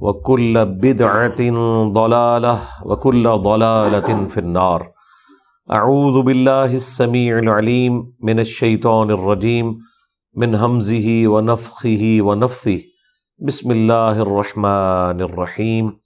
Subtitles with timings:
[0.00, 1.40] وكل بدعة
[1.92, 4.92] ضلالة وكل ضلالة في النار.
[5.72, 9.78] أعوذ بالله السميع العليم من الشيطان الرجيم
[10.36, 12.80] من همزه ونفخه ونفثه.
[13.38, 16.00] بسم الله الرحمن الرحيم.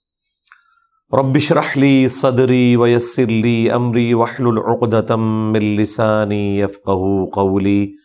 [1.13, 7.95] رب اشرح لي صدري ويسر لي أمري واحلل عقدة من لساني يفقه قولي.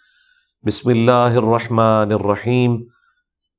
[0.62, 2.86] بسم الله الرحمن الرحيم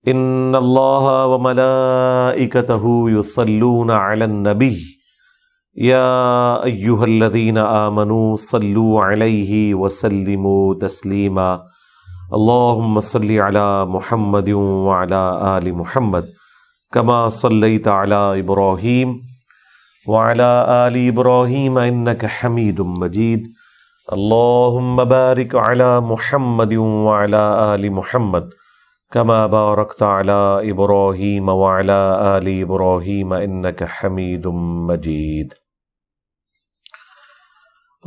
[0.06, 2.74] ان اللہ وملائکتہ
[3.10, 4.74] یصلون علی النبی
[5.78, 6.00] یا
[6.64, 11.52] ایہا الذین آمنوا صلوا علیہ وسلموا تسلیما
[12.32, 16.32] اللہم صلی علی محمد وعلی آل محمد
[16.94, 19.14] کما صلیت علی ابراہیم
[20.08, 23.46] وعلی آل ابراہیم انک حمید مجید
[24.08, 28.50] اللہم بارک علی محمد وعلی آل محمد
[29.12, 32.00] كما باركت على ابراهيم وعلى
[32.38, 34.48] ال ابراهيم انك حميد
[34.88, 35.54] مجيد.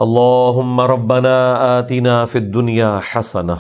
[0.01, 1.37] اللهم ربنا
[1.79, 3.59] آتنا في الدنيا حسنه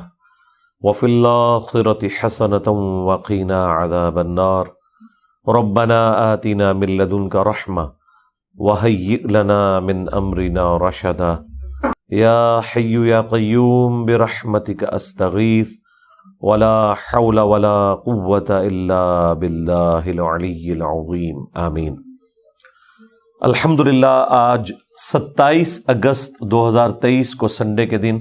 [0.80, 2.68] وفي الاخره حسنه
[3.08, 4.72] وقنا عذاب النار.
[5.48, 7.92] ربنا آتنا من لدنك رحمه
[8.56, 11.44] وهيئ لنا من امرنا رشدا.
[12.10, 15.83] يا حي يا قيوم برحمتك استغيث
[16.46, 21.94] ولا حول ولا قوة الا باللہ العلی العظیم آمین.
[23.40, 28.18] الحمد للہ آج ستائیس اگست دو ہزار تیئیس کو سنڈے کے دن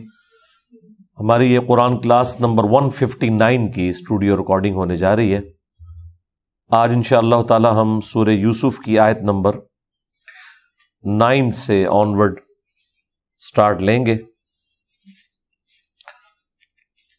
[1.19, 5.41] ہماری یہ Quran class number one fifty nine کی اسٹوڈیو ریکارڈنگ ہونے جا رہی ہے۔
[6.71, 9.59] آج ان شاء اللہ تعالی ہم سورہ یوسف کی آیت نمبر
[11.03, 12.39] نائن سے آنورڈ
[13.39, 14.17] سٹارٹ لیں گے۔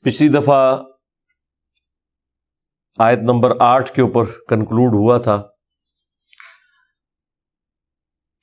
[0.02, 0.82] پچھلی دفعہ
[2.98, 5.42] آیت نمبر آٹھ کے اوپر کنکلوڈ ہوا تھا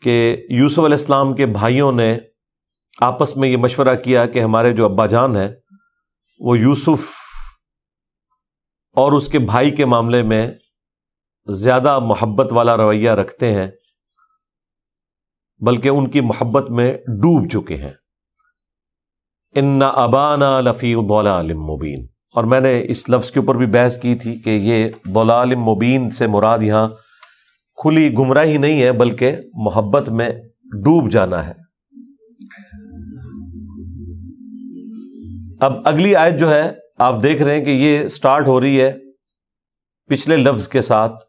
[0.01, 2.17] کہ یوسف علیہ السلام کے بھائیوں نے
[3.01, 5.50] آپس میں یہ مشورہ کیا کہ ہمارے جو ابا جان ہیں،
[6.40, 7.09] وہ یوسف
[8.95, 10.51] اور اس کے بھائی کے معاملے میں
[11.47, 13.67] زیادہ محبت والا رویہ رکھتے ہیں،
[15.59, 17.94] بلکہ ان کی محبت میں ڈوب چکے ہیں۔
[19.56, 24.16] ان ابانا لفی علم مبین اور میں نے اس لفظ کے اوپر بھی بحث کی
[24.16, 26.90] تھی کہ یہ دلال مبین سے مراد یہاں
[27.75, 30.30] کھلی گمراہی نہیں ہے، بلکہ محبت میں
[30.64, 31.53] ڈوب جانا ہے۔
[35.59, 38.91] اب اگلی آیت جو ہے، آپ دیکھ رہے ہیں کہ یہ سٹارٹ ہو رہی ہے
[40.09, 41.24] پچھلے لفظ کے ساتھ۔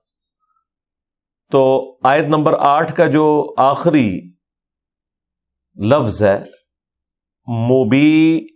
[1.50, 4.20] تو آیت نمبر آٹھ کا جو آخری
[5.76, 6.44] لفظ ہے
[7.46, 8.46] موبی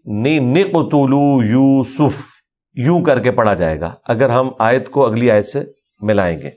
[0.41, 2.36] نقتلو یوسف۔
[2.76, 5.64] یوں کر کے پڑھا جائے گا اگر ہم آیت کو اگلی آیت سے
[6.00, 6.48] ملائیں گے۔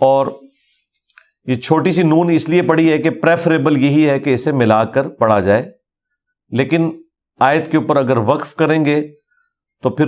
[0.00, 0.26] اور
[1.44, 4.84] یہ چھوٹی سی نون اس لیے پڑھی ہے کہ پریفریبل یہی ہے کہ اسے ملا
[4.84, 5.70] کر پڑھا جائے۔
[6.48, 6.90] لیکن
[7.40, 9.08] آیت کے اوپر اگر وقف کریں گے
[9.82, 10.06] تو پھر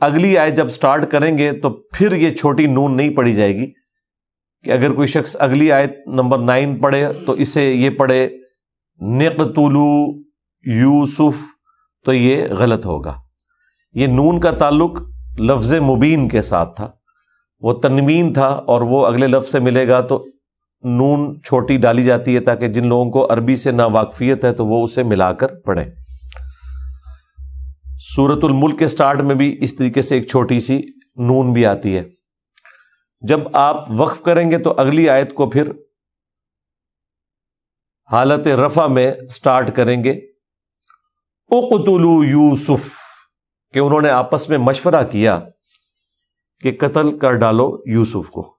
[0.00, 3.72] اگلی آیت جب سٹارٹ کریں گے تو پھر یہ چھوٹی نون نہیں پڑھی جائے گی
[4.64, 8.28] کہ اگر کوئی شخص اگلی آیت نمبر نائن پڑھے تو اسے یہ پڑھے،
[9.00, 10.20] نقتلو
[10.64, 11.42] یوسف،
[12.04, 13.27] تو یہ غلط ہوگا۔
[13.98, 14.90] یہ نون کا تعلق
[15.38, 16.90] لفظ مبین کے ساتھ تھا۔
[17.60, 20.26] وہ تنوین تھا اور وہ اگلے لفظ سے ملے گا تو
[20.82, 24.66] نون چھوٹی ڈالی جاتی ہے تاکہ جن لوگوں کو عربی سے نا واقفیت ہے تو
[24.66, 25.84] وہ اسے ملا کر پڑھیں۔
[27.98, 30.82] سورت الملک کے سٹارٹ میں بھی اس طریقے سے ایک چھوٹی سی
[31.16, 32.04] نون بھی آتی ہے۔
[33.20, 35.72] جب آپ وقف کریں گے تو اگلی آیت کو پھر
[38.12, 40.10] حالت رفع میں سٹارٹ کریں گے۔
[41.50, 43.07] اقتلو یوسف۔
[43.72, 45.40] کہ انہوں نے آپس میں مشورہ کیا
[46.60, 48.54] کہ قتل کر ڈالو یوسف کو۔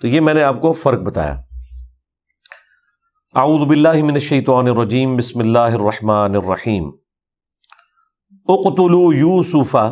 [0.00, 1.42] تو یہ میں نے آپ کو فرق بتایا۔
[3.34, 6.90] اعوذ باللہ من الشیطان الرجیم، بسم اللہ الرحمن الرحیم۔
[8.48, 9.90] اقتلو یوسفا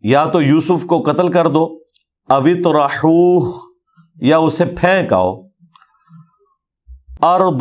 [0.00, 1.78] یا تو یوسف کو قتل کر دو
[2.28, 3.52] اوت راہوہ
[4.20, 5.44] یا اسے پھینک آؤ۔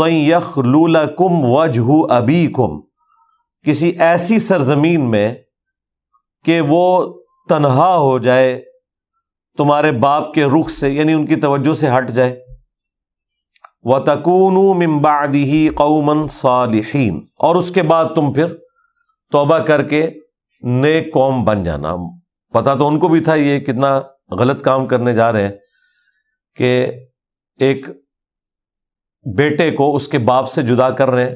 [0.02, 2.82] یخ لولا کم وجہ ابی کم
[3.64, 5.36] کسی ایسی سرزمین میں
[6.46, 7.14] کہ وہ
[7.50, 8.64] تنہا ہو جائے،
[9.58, 12.46] تمہارے باپ کے رخ سے یعنی ان کی توجہ سے ہٹ جائے۔
[13.84, 18.56] و تکون ممبادی قومن صالحین اور اس کے بعد تم پھر
[19.32, 20.10] توبہ کر کے
[20.62, 21.96] نیک قوم بن جانا۔
[22.54, 24.02] پتا تو ان کو بھی تھا یہ کتنا
[24.32, 25.52] غلط کام کرنے جا رہے ہیں
[26.56, 26.92] کہ
[27.60, 27.88] ایک
[29.38, 31.36] بیٹے کو اس کے باپ سے جدا کر رہے ہیں۔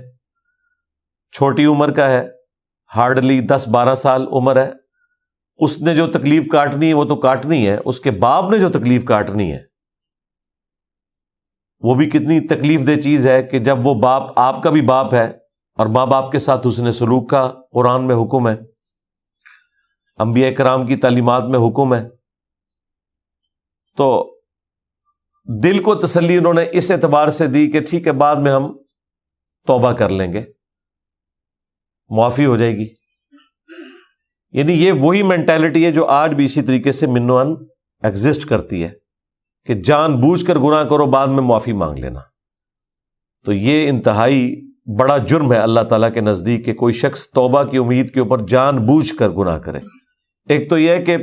[1.32, 2.28] چھوٹی عمر کا ہے،
[2.96, 4.87] ہارڈلی دس بارہ سال عمر ہے۔
[5.58, 8.70] اس نے جو تکلیف کاٹنی ہے وہ تو کاٹنی ہے، اس کے باپ نے جو
[8.70, 9.60] تکلیف کاٹنی ہے۔
[11.80, 15.14] وہ بھی کتنی تکلیف دہ چیز ہے کہ جب وہ باپ آپ کا بھی باپ
[15.14, 15.26] ہے
[15.78, 18.56] اور ماں باپ کے ساتھ اس نے سلوک کا قرآن میں حکم ہے۔
[20.18, 22.10] انبیاء کرام کی تعلیمات میں حکم ہے۔
[23.98, 24.40] تو
[25.64, 28.78] دل کو تسلی انہوں نے اس اعتبار سے دی کہ ٹھیک ہے، بعد میں ہم
[29.68, 30.46] توبہ کر لیں گے۔
[32.10, 33.07] معافی ہو جائے گی۔
[34.58, 37.56] یعنی یہ وہی مینٹلٹی ہے جو آج بھی اسی طریقے سے منوان
[38.04, 38.90] ایگزٹ کرتی ہے
[39.66, 42.20] کہ جان بوجھ کر گناہ کرو، بعد میں معافی مانگ لینا۔
[43.46, 44.56] تو یہ انتہائی
[45.00, 48.46] بڑا جرم ہے اللہ تعالیٰ کے نزدیک کہ کوئی شخص توبہ کی امید کے اوپر
[48.46, 49.80] جان بوجھ کر گناہ کرے۔
[50.50, 51.18] ایک تو یہ ہے کہ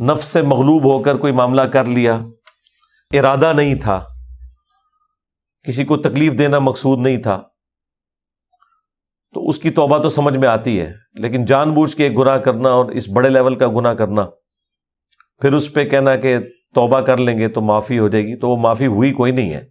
[0.00, 2.20] نفس سے مغلوب ہو کر کوئی معاملہ کر لیا،
[3.14, 4.04] ارادہ نہیں تھا،
[5.62, 7.42] کسی کو تکلیف دینا مقصود نہیں تھا۔
[9.34, 12.70] تو اس کی توبہ تو سمجھ میں آتی ہے، لیکن جان بوجھ کے گناہ کرنا
[12.70, 14.24] اور اس بڑے لیول کا گناہ کرنا،
[15.42, 16.36] پھر اس پہ کہنا کہ
[16.74, 19.52] توبہ کر لیں گے تو معافی ہو جائے گی، تو وہ معافی ہوئی کوئی نہیں
[19.52, 19.62] ہے۔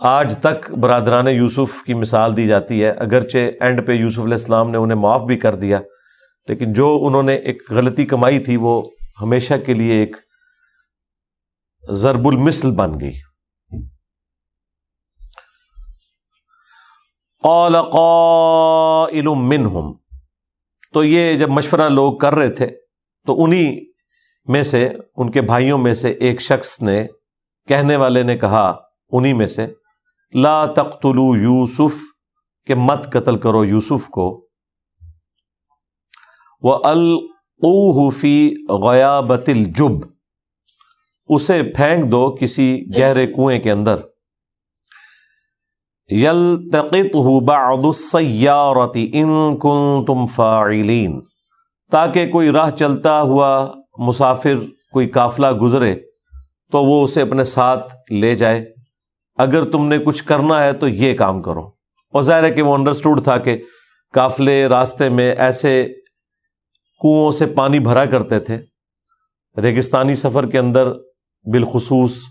[0.00, 4.70] آج تک برادران یوسف کی مثال دی جاتی ہے، اگرچہ اینڈ پہ یوسف علیہ السلام
[4.70, 5.80] نے انہیں معاف بھی کر دیا،
[6.48, 8.80] لیکن جو انہوں نے ایک غلطی کمائی تھی، وہ
[9.22, 10.16] ہمیشہ کے لیے ایک
[11.84, 13.12] ضرب المثل بن گئی۔
[17.44, 19.92] قال قائل منہم۔
[20.92, 22.66] تو یہ جب مشورہ لوگ کر رہے تھے،
[23.26, 23.84] تو انہی
[24.44, 27.06] میں سے، ان کے بھائیوں میں سے ایک شخص نے،
[27.68, 28.74] کہنے والے نے کہا،
[29.10, 29.66] انہی میں سے،
[30.34, 31.94] لا تقتلو یوسف،
[32.66, 34.46] کہ مت قتل کرو یوسف کو۔
[36.62, 40.08] وہ الفی غیابت الجب۔
[41.26, 43.96] اسے پھینک دو کسی گہرے کنویں کے اندر۔
[46.08, 47.16] یل تقت
[47.46, 51.20] بعض السیارتی ان کن تم فاعلین،
[51.90, 54.54] تاکہ کوئی راہ چلتا ہوا مسافر،
[54.92, 55.96] کوئی قافلہ گزرے،
[56.72, 58.74] تو وہ اسے اپنے ساتھ لے جائے۔
[59.36, 61.66] اگر تم نے کچھ کرنا ہے تو یہ کام کرو۔
[62.12, 63.62] اور ظاہر ہے کہ وہ انڈرسٹوڈ تھا کہ
[64.12, 65.84] قافلے راستے میں ایسے
[67.02, 68.58] کنوؤں سے پانی بھرا کرتے تھے۔
[69.62, 70.92] ریگستانی سفر کے اندر
[71.52, 72.24] بالخصوص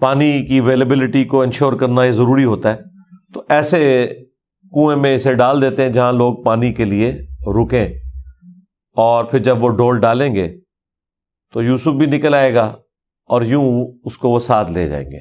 [0.00, 2.80] پانی کی اویلیبلٹی کو انشور کرنا یہ ضروری ہوتا ہے۔
[3.34, 4.08] تو ایسے
[4.74, 7.12] کنویں میں اسے ڈال دیتے ہیں جہاں لوگ پانی کے لیے
[7.46, 7.88] رکیں۔
[8.96, 10.58] اور پھر جب وہ ڈول ڈالیں گے
[11.52, 12.76] تو یوسف بھی نکل آئے گا
[13.26, 15.18] اور یوں اس کو وہ ساتھ لے جائیں گے۔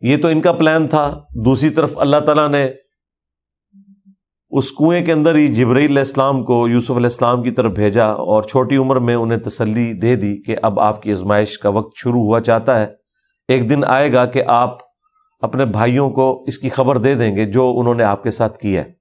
[0.00, 2.70] یہ تو ان کا پلان تھا۔ دوسری طرف اللہ تعالیٰ نے
[4.50, 8.06] اس کنویں کے اندر ہی جبرئی علیہ السلام کو یوسف علیہ السلام کی طرف بھیجا
[8.06, 11.92] اور چھوٹی عمر میں انہیں تسلی دے دی کہ اب آپ کی آزمائش کا وقت
[11.96, 13.01] شروع ہوا چاہتا ہے۔
[13.52, 14.78] ایک دن آئے گا کہ آپ
[15.40, 18.58] اپنے بھائیوں کو اس کی خبر دے دیں گے جو انہوں نے آپ کے ساتھ
[18.58, 18.92] کیا ہے۔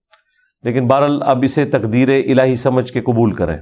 [0.64, 3.58] لیکن بہرحال اب اسے تقدیر الہی سمجھ کے قبول کریں۔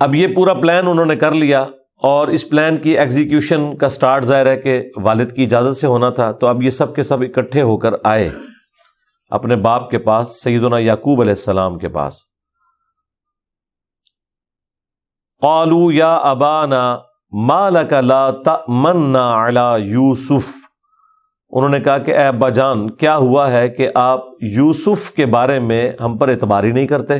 [0.00, 4.24] اب یہ پورا پلان انہوں نے کر لیا اور اس پلان کی ایگزیکیوشن کا سٹارٹ
[4.24, 7.20] ظاہر ہے کہ والد کی اجازت سے ہونا تھا۔ تو اب یہ سب کے سب
[7.20, 8.30] اکٹھے ہو کر آئے
[9.30, 12.33] اپنے باپ کے پاس، سیدنا یعقوب علیہ السلام کے پاس۔
[15.40, 16.98] قالو یا ابانا
[17.32, 20.54] مالک لا تمنا علی یوسف۔
[21.50, 25.58] انہوں نے کہا کہ اے ابا جان، کیا ہوا ہے کہ آپ یوسف کے بارے
[25.58, 27.14] میں ہم پر اعتبار ہی نہیں کرتے؟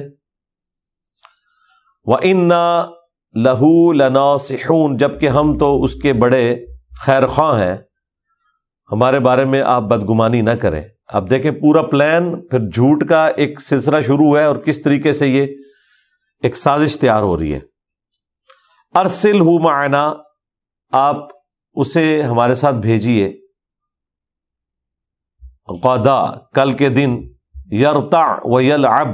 [2.05, 2.87] وہ انا
[3.35, 6.67] لہو لنا سہون جبکہ ہم تو اس کے بڑے
[7.01, 7.77] خیر خواہ ہیں۔
[8.93, 13.61] ہمارے بارے میں آپ بدگمانی نہ کریں۔ آپ دیکھیں پورا پلان، پھر جھوٹ کا ایک
[13.61, 15.47] سلسلہ شروع ہے اور کس طریقے سے یہ
[16.43, 17.74] ایک سازش تیار ہو رہی ہے۔
[18.95, 20.13] ارسل ہو معنا،
[20.93, 21.17] آپ
[21.73, 23.41] اسے ہمارے ساتھ بھیجیے۔
[25.83, 26.25] قدا
[26.55, 27.17] کل کے دن
[27.73, 29.09] یرتا و یل اب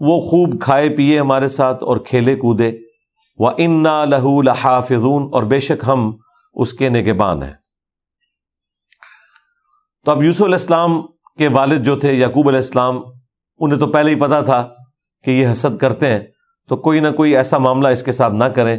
[0.00, 2.72] وہ خوب کھائے پیے ہمارے ساتھ اور کھیلے کودے۔
[3.38, 6.16] وہ انا لہو لحافظون، اور بے شک ہم
[6.54, 7.54] اس کے نگبان ہیں۔
[10.04, 11.02] تو اب یوسف علیہ السلام
[11.38, 13.00] کے والد جو تھے، یعقوب علیہ السلام،
[13.58, 14.74] انہیں تو پہلے ہی پتا تھا
[15.24, 16.20] کہ یہ حسد کرتے ہیں۔
[16.68, 18.76] تو کوئی نہ کوئی ایسا معاملہ اس کے ساتھ نہ کریں۔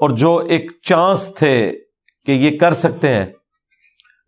[0.00, 1.78] اور جو ایک چانس تھے
[2.26, 3.26] کہ یہ کر سکتے ہیں،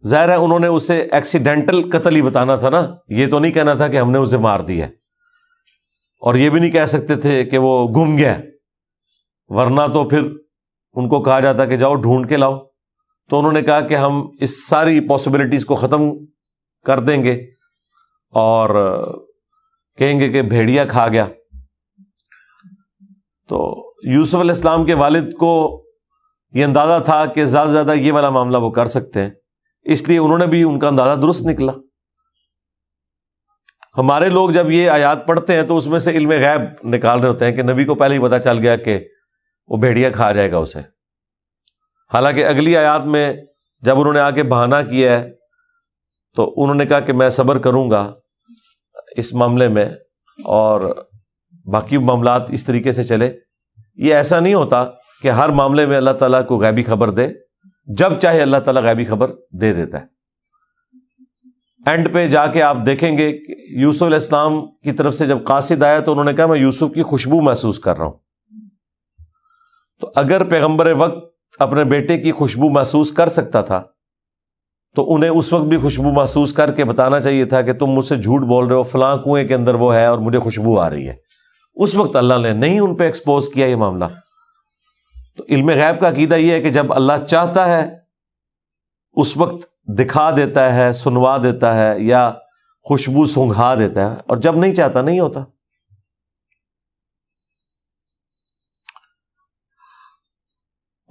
[0.06, 3.74] ظاہر ہے انہوں نے اسے ایکسیڈینٹل قتل ہی بتانا تھا نا۔ یہ تو نہیں کہنا
[3.74, 4.86] تھا کہ ہم نے اسے مار دیا
[6.20, 8.36] اور یہ بھی نہیں کہہ سکتے تھے کہ وہ گم گیا
[9.48, 10.22] ورنہ تو پھر
[10.92, 12.58] ان کو کہا جاتا کہ جاؤ ڈھونڈ کے لاؤ۔
[13.30, 16.00] تو انہوں نے کہا کہ ہم اس ساری پاسبلٹیز کو ختم
[16.86, 17.46] کر دیں گے
[18.30, 19.02] اور
[19.98, 21.26] کہیں گے کہ بھیڑیا کھا گیا۔
[23.48, 25.84] تو یوسف علیہ السلام کے والد کو
[26.52, 29.30] یہ اندازہ تھا کہ زیادہ سے زیادہ یہ والا معاملہ وہ کر سکتے ہیں۔
[29.82, 31.72] اس لیے انہوں نے بھی ان کا اندازہ درست نکلا۔
[33.98, 37.28] ہمارے لوگ جب یہ آیات پڑھتے ہیں تو اس میں سے علم غیب نکال رہے
[37.28, 39.08] ہوتے ہیں کہ نبی کو پہلے ہی پتا چل گیا کہ
[39.68, 40.78] وہ بھیڑیا کھا جائے گا اسے۔
[42.14, 43.32] حالانکہ اگلی آیات میں
[43.80, 45.30] جب انہوں نے آ کے بہانا کیا ہے
[46.36, 48.14] تو انہوں نے کہا کہ میں صبر کروں گا
[49.16, 49.86] اس معاملے میں
[50.44, 51.04] اور
[51.72, 53.36] باقی معاملات اس طریقے سے چلے۔
[53.96, 54.84] یہ ایسا نہیں ہوتا
[55.22, 57.28] کہ ہر معاملے میں اللہ تعالیٰ کو غیبی خبر دے،
[57.86, 60.06] جب چاہے اللہ تعالیٰ غیبی خبر دے دیتا ہے۔
[61.86, 65.38] اینڈ پہ جا کے آپ دیکھیں گے کہ یوسف علیہ السلام کی طرف سے جب
[65.44, 68.18] قاصد آیا تو انہوں نے کہا، میں یوسف کی خوشبو محسوس کر رہا ہوں۔
[70.00, 71.18] تو اگر پیغمبر وقت
[71.58, 73.82] اپنے بیٹے کی خوشبو محسوس کر سکتا تھا،
[74.96, 78.04] تو انہیں اس وقت بھی خوشبو محسوس کر کے بتانا چاہیے تھا کہ تم مجھ
[78.04, 80.90] سے جھوٹ بول رہے ہو، فلاں کنویں کے اندر وہ ہے اور مجھے خوشبو آ
[80.90, 81.27] رہی ہے۔
[81.78, 84.04] اس وقت اللہ نے نہیں ان پہ ایکسپوز کیا یہ معاملہ۔
[85.36, 87.98] تو علم غیب کا عقیدہ یہ ہے کہ جب اللہ چاہتا ہے،
[89.12, 92.32] اس وقت دکھا دیتا ہے، سنوا دیتا ہے یا
[92.82, 95.40] خوشبو سونگھا دیتا ہے۔ اور جب نہیں چاہتا، نہیں ہوتا۔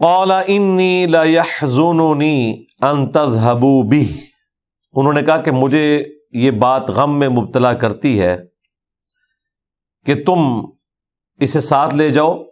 [0.05, 4.21] اولا انی لونی انتظبو بھی
[4.93, 8.56] انہوں نے کہا کہ مجھے یہ بات غم میں مبتلا کرتی ہے۔
[10.07, 10.65] کہ تم
[11.39, 12.43] اسے ساتھ لے جاؤ۔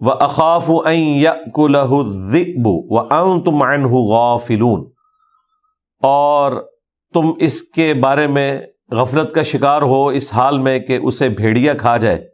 [0.00, 0.82] وہ اقاف و
[3.40, 3.62] تم
[4.10, 4.90] غافلون۔
[6.02, 6.68] اور
[7.14, 8.60] تم اس کے بارے میں
[8.90, 12.28] غفلت کا شکار ہو اس حال میں کہ اسے بھیڑیا کھا جائے۔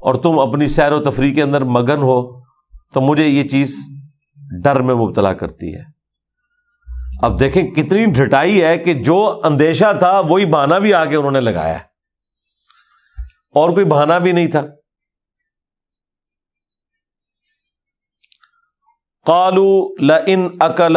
[0.00, 2.40] اور تم اپنی سیر و تفریح کے اندر مگن ہو،
[2.92, 3.76] تو مجھے یہ چیز
[4.62, 5.82] ڈر میں مبتلا کرتی ہے۔
[7.22, 11.40] اب دیکھیں کتنی ڈھٹائی ہے کہ جو اندیشہ تھا وہی بہانا بھی آگے انہوں نے
[11.40, 11.78] لگایا۔
[13.56, 14.62] اور کوئی بہانا بھی نہیں تھا۔
[19.26, 19.70] کالو
[20.02, 20.96] لن اکل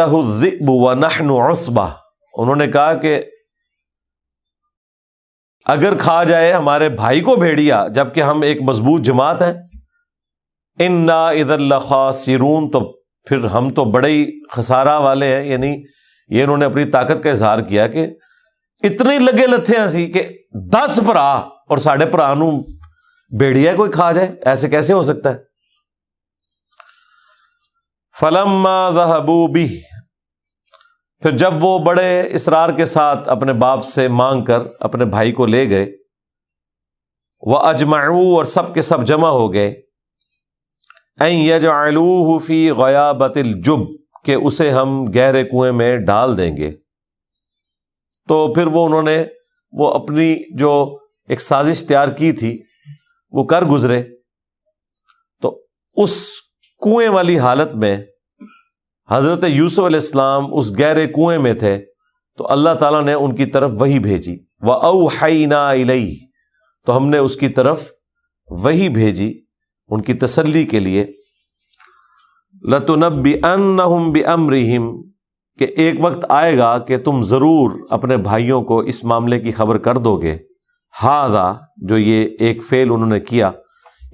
[0.68, 1.30] و نہن
[2.34, 3.20] انہوں نے کہا کہ
[5.66, 9.52] اگر کھا جائے ہمارے بھائی کو بھیڑیا، جبکہ ہم ایک مضبوط جماعت ہیں
[10.78, 12.10] ان نا اد اللہ
[12.72, 12.80] تو
[13.26, 15.74] پھر ہم تو بڑے ہی خسارہ والے ہیں یعنی
[16.30, 18.06] یہ انہوں نے اپنی طاقت کا اظہار کیا کہ
[18.82, 20.28] اتنے لگے لتھے ہنسی کہ
[20.72, 21.00] دس
[21.70, 22.50] پرا اور ساڑھے پرا نو
[23.76, 25.38] کوئی کھا جائے، ایسے کیسے ہو سکتا ہے؟
[28.20, 28.66] فلم
[29.46, 29.80] بھی
[31.22, 35.46] پھر جب وہ بڑے اسرار کے ساتھ اپنے باپ سے مانگ کر اپنے بھائی کو
[35.46, 35.86] لے گئے،
[37.40, 39.74] وہ اجماؤ اور سب کے سب جمع ہو گئے۔
[42.46, 43.80] فی غیابت الجب،
[44.24, 46.72] کہ اسے ہم گہرے کنویں میں ڈال دیں گے۔
[48.28, 49.24] تو پھر وہ انہوں نے،
[49.72, 50.99] وہ اپنی جو
[51.30, 52.62] ایک سازش تیار کی تھی،
[53.30, 54.02] وہ کر گزرے۔
[55.42, 55.62] تو
[55.94, 56.26] اس
[56.82, 57.96] کنویں والی حالت میں
[59.08, 61.84] حضرت یوسف علیہ السلام اس گہرے کنویں میں تھے،
[62.38, 65.08] تو اللہ تعالیٰ نے ان کی طرف وہی بھیجی۔ وہ او
[66.86, 67.90] تو ہم نے اس کی طرف
[68.48, 69.40] وہی بھیجی
[69.88, 71.06] ان کی تسلی کے لیے۔
[72.62, 75.02] لتنب ان بھی امرحیم
[75.58, 79.78] کہ ایک وقت آئے گا کہ تم ضرور اپنے بھائیوں کو اس معاملے کی خبر
[79.78, 80.38] کر دو گے۔
[81.02, 83.50] ہاضا جو یہ ایک فیل انہوں نے کیا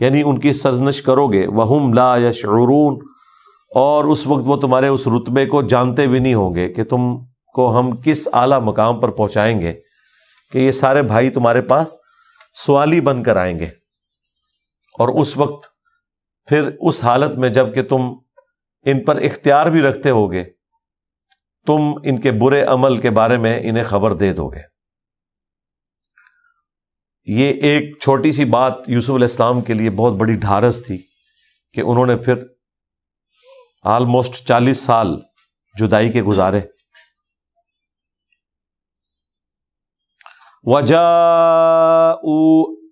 [0.01, 2.99] یعنی ان کی سزنش کرو گے وہ لا یشعرون
[3.75, 7.17] اور اس وقت وہ تمہارے اس رتبے کو جانتے بھی نہیں ہوں گے کہ تم
[7.55, 9.73] کو ہم کس اعلیٰ مقام پر پہنچائیں گے،
[10.53, 11.97] کہ یہ سارے بھائی تمہارے پاس
[12.55, 13.67] سوالی بن کر آئیں گے۔
[14.99, 15.67] اور اس وقت
[16.49, 18.03] پھر اس حالت میں جبکہ تم
[18.85, 20.45] ان پر اختیار بھی رکھتے ہو گے
[21.67, 24.76] تم ان کے برے عمل کے بارے میں انہیں خبر دے دو گے۔
[27.27, 30.99] یہ ایک چھوٹی سی بات یوسف علیہ السلام کے لیے بہت بڑی ڈھارس تھی
[31.73, 32.35] کہ انہوں نے پھر
[33.85, 35.21] آلموسٹ چالیس سال
[35.79, 36.61] جدائی کے گزارے۔
[40.65, 42.11] وجا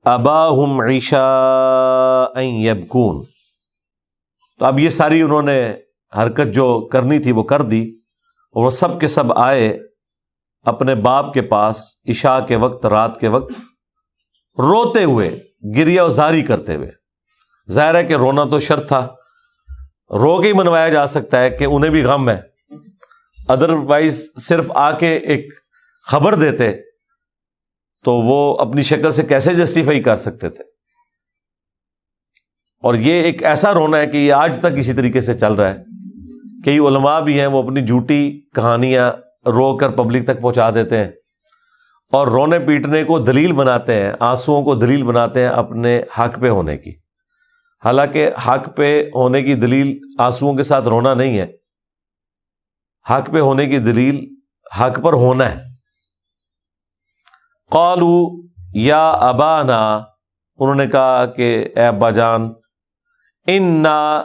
[0.05, 1.25] ابا ہم عیشا
[2.37, 3.23] یبکون
[4.59, 5.75] تو اب یہ ساری انہوں نے
[6.19, 7.97] حرکت جو کرنی تھی وہ کر دی
[8.53, 9.79] وہ سب کے سب آئے
[10.63, 13.53] اپنے باپ کے پاس عشاء کے وقت، رات کے وقت۔
[14.59, 15.41] روتے ہوئے
[15.77, 16.91] گریا زاری کرتے ہوئے۔
[17.71, 19.09] ظاہر ہے کہ رونا تو شرط تھا۔
[20.11, 22.41] رو کے ہی منوایا جا سکتا ہے کہ انہیں بھی غم ہے۔
[23.49, 25.49] ادر وائز صرف آ کے ایک
[26.07, 26.73] خبر دیتے
[28.05, 30.65] تو وہ اپنی شکل سے کیسے جسٹیفائی کر سکتے تھے؟
[32.83, 35.69] اور یہ ایک ایسا رونا ہے کہ یہ آج تک اسی طریقے سے چل رہا
[35.69, 35.77] ہے۔
[36.65, 39.13] کئی علماء بھی ہیں، وہ اپنی جھوٹی کہانیاں
[39.47, 41.11] رو کر پبلک تک پہنچا دیتے ہیں۔
[42.15, 46.49] اور رونے پیٹنے کو دلیل بناتے ہیں، آنسوؤں کو دلیل بناتے ہیں اپنے حق پہ
[46.49, 46.91] ہونے کی۔
[47.85, 51.47] حالانکہ حق پہ ہونے کی دلیل آنسوؤں کے ساتھ رونا نہیں ہے۔
[53.11, 54.35] حق پہ ہونے کی دلیل
[54.81, 55.63] حق پر ہونا ہے۔
[57.71, 58.43] قالو
[58.75, 59.95] یا ابانا،
[60.57, 62.53] انہوں نے کہا کہ اے ابا جان،
[63.47, 64.23] انا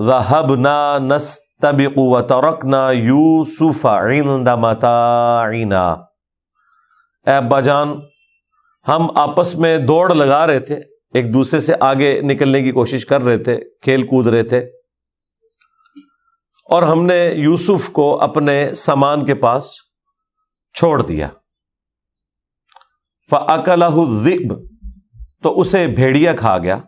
[0.00, 6.07] ذهبنا نستبق وتركنا يوسف عند متاعنا۔
[7.28, 8.00] اے ابا جان،
[8.88, 10.74] ہم آپس میں دوڑ لگا رہے تھے،
[11.14, 14.58] ایک دوسرے سے آگے نکلنے کی کوشش کر رہے تھے، کھیل کود رہے تھے۔
[16.64, 19.70] اور ہم نے یوسف کو اپنے سامان کے پاس
[20.74, 21.28] چھوڑ دیا۔
[23.30, 24.52] فعقلب
[25.42, 26.78] تو اسے بھیڑیا کھا گیا۔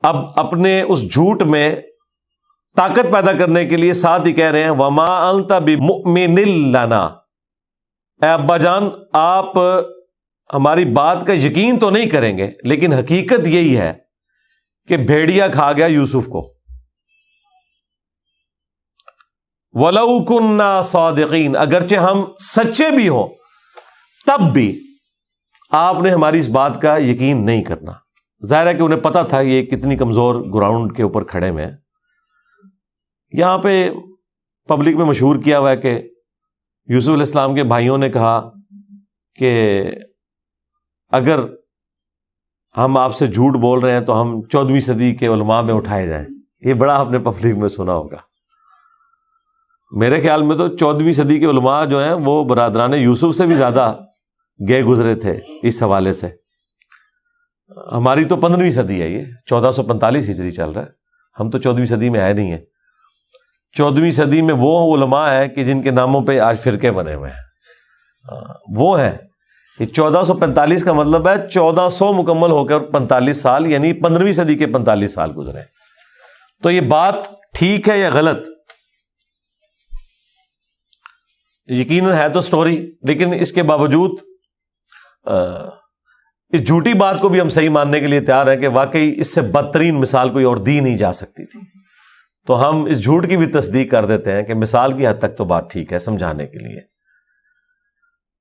[0.00, 1.76] اب اپنے اس جھوٹ میں
[2.76, 5.58] طاقت پیدا کرنے کے لیے ساتھ ہی کہہ رہے ہیں، وما التا
[6.46, 7.08] لانا
[8.22, 9.56] اے ابا جان، آپ
[10.50, 13.92] ہماری بات کا یقین تو نہیں کریں گے، لیکن حقیقت یہی ہے
[14.88, 16.42] کہ بھیڑیا کھا گیا یوسف کو۔
[19.74, 23.28] ولو کننا صادقین اگرچہ ہم سچے بھی ہوں،
[24.26, 24.68] تب بھی
[25.72, 27.92] آپ نے ہماری اس بات کا یقین نہیں کرنا۔
[28.42, 31.66] ظاہر ہے کہ انہیں پتا تھا یہ کتنی کمزور گراؤنڈ کے اوپر کھڑے میں
[33.32, 33.90] یہاں پہ
[34.68, 36.00] پبلک میں مشہور کیا ہوا ہے کہ
[36.88, 38.50] یوسف علیہ السلام کے بھائیوں نے کہا
[39.34, 39.82] کہ
[41.08, 41.40] اگر
[42.76, 46.06] ہم آپ سے جھوٹ بول رہے ہیں تو ہم چودہویں صدی کے علماء میں اٹھائے
[46.06, 46.26] جائیں۔
[46.60, 48.16] یہ بڑا آپ نے پبلک میں سنا ہوگا۔
[49.92, 53.54] میرے خیال میں تو چودہویں صدی کے علماء جو ہیں وہ برادران یوسف سے بھی
[53.54, 53.94] زیادہ
[54.68, 56.28] گئے گزرے تھے اس حوالے سے۔
[57.92, 60.86] ہماری تو پندرہویں صدی ہے یہ، چودہ سو پینتالیس ہجری چل رہا ہے۔
[61.40, 62.60] ہم تو چودہویں صدی میں آئے نہیں ہیں۔
[63.72, 67.30] چودہویں صدی میں وہ علماء ہے کہ جن کے ناموں پہ آج فرقے بنے ہوئے
[67.30, 67.48] ہیں۔
[68.76, 69.14] وہ ہیں۔
[69.78, 73.92] یہ چودہ سو پینتالیس کا مطلب ہے چودہ سو مکمل ہو کر پینتالیس سال یعنی
[73.92, 75.60] پندرہویں صدی کے پینتالیس سال گزرے۔
[76.62, 77.14] تو یہ بات
[77.54, 78.48] ٹھیک ہے یا غلط؟
[81.66, 84.10] یقیناً ہے تو اسٹوری لیکن اس کے باوجود
[86.48, 89.34] اس جھوٹی بات کو بھی ہم صحیح ماننے کے لیے تیار ہیں کہ واقعی اس
[89.34, 91.77] سے بدترین مثال کوئی اور دی نہیں جا سکتی تھی۔
[92.46, 95.36] تو ہم اس جھوٹ کی بھی تصدیق کر دیتے ہیں کہ مثال کی حد تک
[95.36, 96.80] تو بات ٹھیک ہے سمجھانے کے لیے۔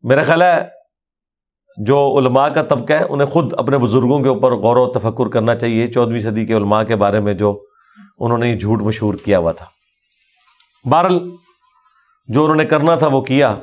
[0.01, 0.67] میرا خیال ہے
[1.77, 5.55] جو علماء کا طبقہ ہے، انہیں خود اپنے بزرگوں کے اوپر غور و تفکر کرنا
[5.55, 7.65] چاہیے چودہویں صدی کے علماء کے بارے میں جو
[8.17, 9.65] انہوں نے یہ جھوٹ مشہور کیا ہوا تھا۔
[10.86, 11.29] بہرل
[12.27, 13.55] جو انہوں نے کرنا تھا وہ کیا۔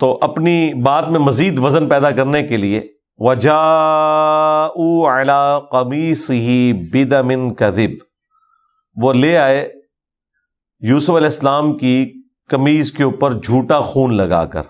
[0.00, 2.80] تو اپنی بات میں مزید وزن پیدا کرنے کے لیے
[3.18, 4.68] وجا
[5.70, 8.09] قمیص ہی بدمن کذب
[8.96, 9.72] وہ لے آئے،
[10.80, 14.62] یوسف علیہ السلام کی کمیز کے اوپر جھوٹا خون لگا کر۔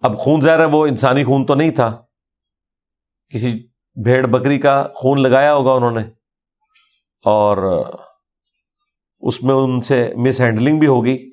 [0.00, 2.02] اب خون ظاہر ہے، وہ انسانی خون تو نہیں تھا۔
[3.28, 3.66] کسی
[4.04, 6.02] بھیڑ بکری کا خون لگایا ہوگا انہوں نے۔
[7.24, 7.84] اور
[9.20, 11.30] اس میں ان سے مس ہینڈلنگ بھی ہوگی۔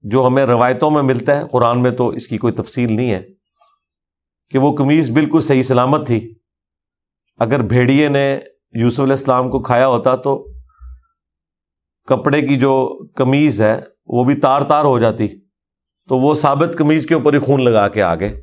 [0.00, 3.26] جو ہمیں روایتوں میں ملتا ہے، قرآن میں تو اس کی کوئی تفصیل نہیں ہے۔
[4.50, 6.34] کہ وہ قمیض بالکل صحیح سلامت تھی۔
[7.38, 8.40] اگر بھیڑیے نے
[8.72, 10.52] یوسف علیہ السلام کو کھایا ہوتا تو
[12.08, 15.28] کپڑے کی جو قمیض ہے وہ بھی تار تار ہو جاتی
[16.08, 18.40] تو وہ ثابت قمیض کے اوپر ہی خون لگا کے آگے۔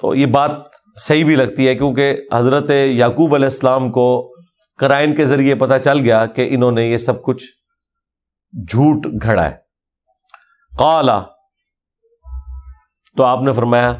[0.00, 0.50] تو یہ بات
[0.96, 4.34] صحیح بھی لگتی ہے کیونکہ حضرت یعقوب علیہ السلام کو
[4.78, 7.44] کرائن کے ذریعے پتہ چل گیا کہ انہوں نے یہ سب کچھ
[8.70, 9.56] جھوٹ گھڑا ہے۔
[10.78, 11.22] کالا
[13.16, 13.92] تو آپ نے فرمایا،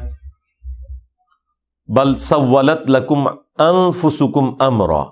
[1.87, 3.27] بل سولت لکم
[3.59, 5.03] انفسکم امرا،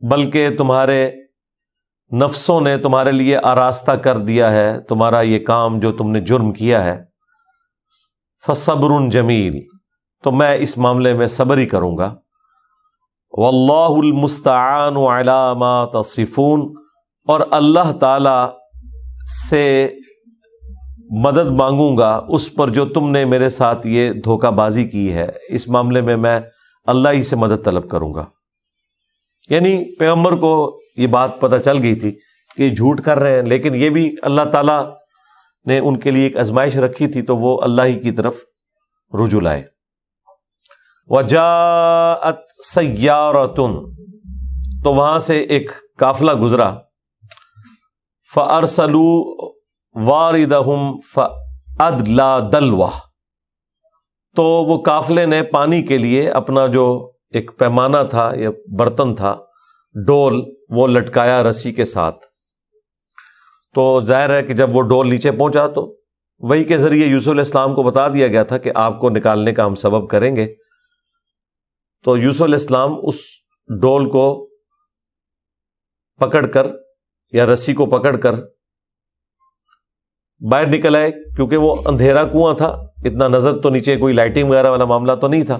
[0.00, 1.10] بلکہ تمہارے
[2.10, 6.50] نفسوں نے تمہارے لیے آراستہ کر دیا ہے، تمہارا یہ کام جو تم نے جرم
[6.52, 6.98] کیا ہے۔
[8.46, 9.60] فصبر جمیل،
[10.24, 12.14] تو میں اس معاملے میں صبر ہی کروں گا۔
[13.38, 14.94] واللہ المستعان
[15.58, 16.60] ما تصفون،
[17.28, 18.38] اور اللہ تعالی
[19.50, 19.88] سے
[21.24, 25.28] مدد مانگوں گا۔ اس پر جو تم نے میرے ساتھ یہ دھوکہ بازی کی ہے،
[25.48, 26.40] اس معاملے میں میں
[26.84, 28.24] اللہ ہی سے مدد طلب کروں گا۔
[29.48, 32.18] یعنی پیغمبر کو یہ بات پتہ چل گئی تھی
[32.56, 34.94] کہ جھوٹ کر رہے ہیں، لیکن یہ بھی اللہ تعالیٰ
[35.66, 38.36] نے ان کے لیے ایک ازمائش رکھی تھی تو وہ اللہ ہی کی طرف
[39.14, 39.62] رجوع لائے۔
[41.06, 43.72] وجاعت سیارتن،
[44.82, 46.74] تو وہاں سے ایک قافلہ گزرا۔
[48.34, 49.22] فرسلو
[50.06, 52.90] واردہم فادلا دلوا
[54.36, 59.36] تو وہ قافلے نے پانی کے لیے اپنا جو ایک پیمانہ تھا، یا برتن تھا،
[60.06, 62.26] ڈول وہ لٹکایا رسی کے ساتھ۔
[63.74, 65.98] تو ظاہر ہے کہ جب وہ ڈول نیچے پہنچا تو
[66.38, 69.52] وہی کے ذریعے یوسف علیہ السلام کو بتا دیا گیا تھا کہ آپ کو نکالنے
[69.52, 70.54] کا ہم سبب کریں گے۔
[72.04, 73.14] تو یوسف علیہ السلام اس
[73.80, 74.48] ڈول کو
[76.20, 76.66] پکڑ کر،
[77.32, 78.34] یا رسی کو پکڑ کر
[80.50, 84.70] باہر نکل آئے، کیونکہ وہ اندھیرا کنواں تھا۔ اتنا نظر تو نیچے کوئی لائٹنگ وغیرہ
[84.70, 85.58] والا معاملہ تو نہیں تھا۔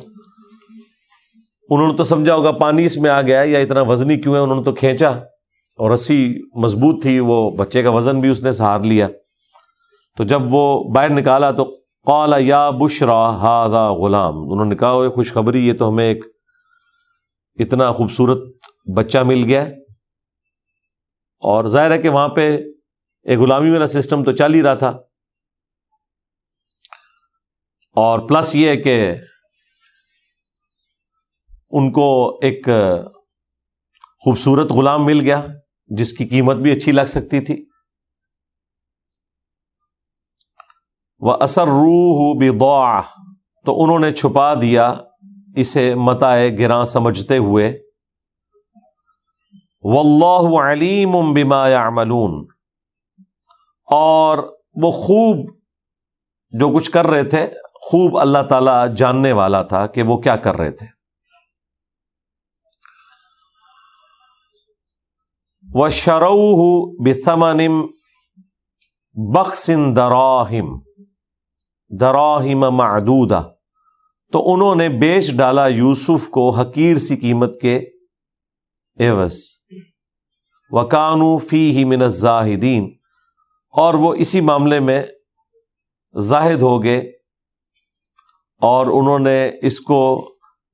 [1.68, 4.40] انہوں نے تو سمجھا ہوگا پانی اس میں آ گیا یا اتنا وزنی کیوں ہے،
[4.40, 5.08] انہوں نے تو کھینچا۔
[5.78, 9.08] اور رسی مضبوط تھی، وہ بچے کا وزن بھی اس نے سہار لیا۔
[10.16, 11.72] تو جب وہ باہر نکالا تو
[12.06, 16.24] قال، یا بشرا ہاضا غلام۔ انہوں نے کہا خوشخبری، یہ تو ہمیں ایک
[17.60, 18.38] اتنا خوبصورت
[18.96, 19.62] بچہ مل گیا
[21.40, 22.58] اور ظاہر ہے کہ وہاں پہ
[23.22, 24.98] ایک غلامی والا سسٹم تو چل ہی رہا تھا۔
[27.94, 29.14] اور پلس یہ کہ
[31.70, 32.64] ان کو ایک
[34.24, 35.46] خوبصورت غلام مل گیا،
[35.86, 37.66] جس کی قیمت بھی اچھی لگ سکتی تھی۔
[41.18, 42.50] وہ اثر روح بھی
[43.66, 44.94] تو انہوں نے چھپا دیا
[45.56, 47.82] اسے متائے گراں سمجھتے ہوئے۔
[49.84, 52.46] واللہ علیم بما یعملون
[53.90, 54.38] اور
[54.74, 55.50] وہ خوب
[56.50, 57.48] جو کچھ کر رہے تھے
[57.82, 60.86] خوب اللہ تعالی جاننے والا تھا کہ وہ کیا کر رہے تھے۔
[65.74, 67.86] وہ شروع بثمنم
[69.34, 70.80] بخسن دراہم
[72.00, 73.42] دراہم معدودہ
[74.32, 77.76] تو انہوں نے بیچ ڈالا یوسف کو حقیر سی قیمت کے
[78.98, 79.42] ایوز
[80.70, 82.94] وکانو فی ہی من زاہدین
[83.70, 85.02] اور وہ اسی معاملے میں
[86.18, 87.21] زاہد ہو گئے۔
[88.62, 89.98] اور انہوں نے اس کو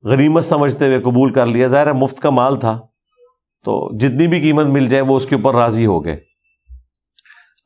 [0.03, 2.79] غنیمت سمجھتے ہوئے قبول کر لیا۔ ظاہر ہے مفت کا مال تھا،
[3.65, 6.17] تو جتنی بھی قیمت مل جائے وہ اس کے اوپر راضی ہو گئے۔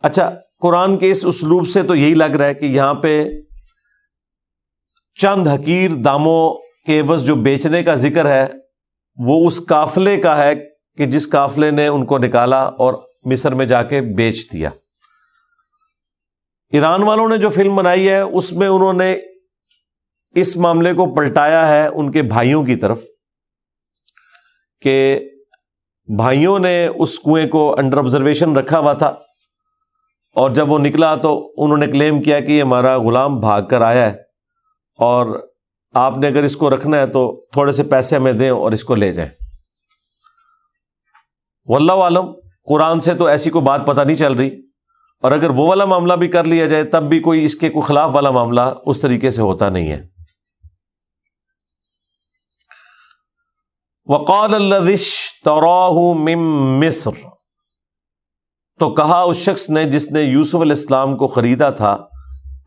[0.03, 0.29] اچھا
[0.61, 3.23] قرآن کے اس اسلوب سے تو یہی لگ رہا ہے کہ یہاں پہ
[5.21, 6.53] چند حقیر داموں
[6.87, 8.47] کے عوض جو بیچنے کا ذکر ہے،
[9.17, 10.53] وہ اس قافلے کا ہے
[10.97, 12.93] کہ جس قافلے نے ان کو نکالا اور
[13.25, 14.69] مصر میں جا کے بیچ دیا۔
[16.71, 19.15] ایران والوں نے جو فلم بنائی ہے، اس میں انہوں نے
[20.35, 23.01] اس معاملے کو پلٹایا ہے ان کے بھائیوں کی طرف
[24.81, 25.19] کہ
[26.17, 29.07] بھائیوں نے اس کنویں کو انڈر آبزرویشن رکھا ہوا تھا
[30.35, 33.81] اور جب وہ نکلا تو انہوں نے کلیم کیا کہ یہ ہمارا غلام بھاگ کر
[33.81, 34.17] آیا ہے
[34.97, 35.47] اور
[35.93, 38.83] آپ نے اگر اس کو رکھنا ہے تو تھوڑے سے پیسے ہمیں دیں اور اس
[38.83, 39.29] کو لے جائیں۔
[41.65, 42.25] واللہ عالم،
[42.65, 44.49] قرآن سے تو ایسی کوئی بات پتہ نہیں چل رہی۔
[45.21, 47.83] اور اگر وہ والا معاملہ بھی کر لیا جائے، تب بھی کوئی اس کے کوئی
[47.83, 50.12] خلاف والا معاملہ اس طریقے سے ہوتا نہیں ہے۔
[54.07, 55.31] وقال الدش
[56.15, 57.11] مم مصر۔
[58.79, 61.97] تو کہا اس شخص نے جس نے یوسف علیہ السلام کو خریدا تھا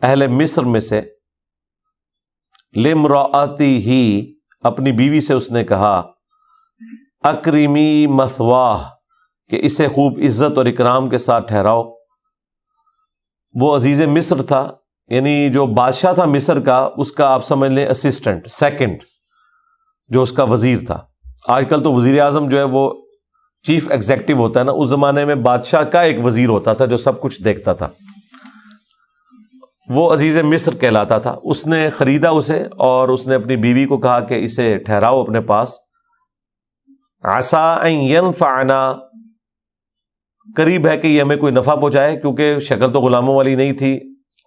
[0.03, 1.03] اہل مصر میں سے
[2.77, 6.03] لمراتی ہی اپنی بیوی سے اس نے کہا،
[7.23, 8.91] اکریمی مسواہ
[9.51, 11.93] کہ اسے خوب عزت اور اکرام کے ساتھ ٹھہراؤ۔
[13.55, 14.69] وہ عزیز مصر تھا
[15.09, 18.99] یعنی جو بادشاہ تھا مصر کا، اس کا آپ سمجھ لیں اسسٹنٹ سیکنڈ
[20.09, 21.07] جو اس کا وزیر تھا۔
[21.49, 22.93] آج کل تو وزیر اعظم جو ہے وہ
[23.67, 26.97] چیف ایگزیکٹو ہوتا ہے نا، اس زمانے میں بادشاہ کا ایک وزیر ہوتا تھا جو
[26.97, 27.89] سب کچھ دیکھتا تھا۔
[29.89, 33.99] وہ عزیز مصر کہلاتا تھا۔ اس نے خریدا اسے اور اس نے اپنی بیوی کو
[33.99, 35.73] کہا کہ اسے ٹھہراؤ اپنے پاس۔
[37.23, 37.79] آسا
[38.39, 38.95] فانا
[40.57, 44.01] قریب ہے کہ یہ ہمیں کوئی نفع پہنچائے کیونکہ شکل تو غلاموں والی نہیں تھی۔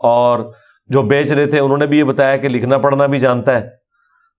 [0.04, 0.54] اور
[0.88, 3.69] جو بیچ رہے تھے، انہوں نے بھی یہ بتایا کہ لکھنا پڑھنا بھی جانتا ہے۔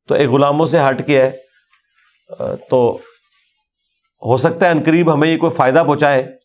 [0.08, 1.30] تو ایک غلاموں سے ہٹ کے ہے
[2.70, 2.98] تو
[4.24, 6.36] ہو سکتا ہے ان قریب ہمیں یہ کوئی فائدہ پہنچائے۔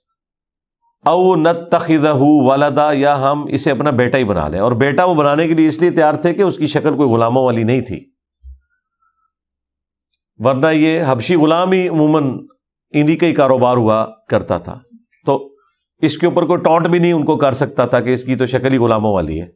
[1.06, 2.06] او نت تخذ
[2.48, 5.68] والدا یا ہم اسے اپنا بیٹا ہی بنا لیں۔ اور بیٹا وہ بنانے کے لیے
[5.68, 8.06] اس لیے تیار تھے کہ اس کی شکل کوئی غلاموں والی نہیں تھی۔
[10.38, 12.38] ورنہ یہ حبشی غلام ہی عموماً
[12.94, 14.80] انہیں کا ہی کاروبار ہوا کرتا تھا۔
[15.26, 15.56] تو
[16.02, 18.36] اس کے اوپر کوئی ٹونٹ بھی نہیں ان کو کر سکتا تھا کہ اس کی
[18.36, 19.48] تو شکل ہی غلاموں والی ہے۔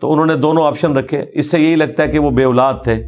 [0.00, 2.74] تو انہوں نے دونوں آپشن رکھے۔ اس سے یہی لگتا ہے کہ وہ بے اولاد
[2.84, 3.04] تھے۔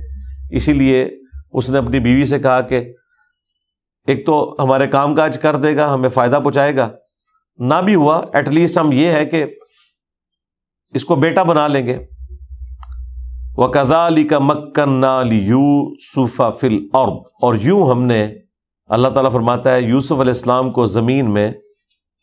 [0.50, 1.23] اسی لیے
[1.54, 2.92] اس نے اپنی بیوی سے کہا کہ
[4.06, 6.88] ایک تو ہمارے کام کاج کر دے گا، ہمیں فائدہ پہنچائے گا۔
[7.58, 9.44] نہ بھی ہوا ایٹ لیسٹ ہم یہ ہے کہ
[10.92, 11.98] اس کو بیٹا بنا لیں گے۔
[13.56, 18.34] وہ کزا علی کا مکن یو صوفا فل اور یوں ہم نے،
[18.88, 21.52] اللہ تعالیٰ فرماتا ہے، یوسف علیہ السلام کو زمین میں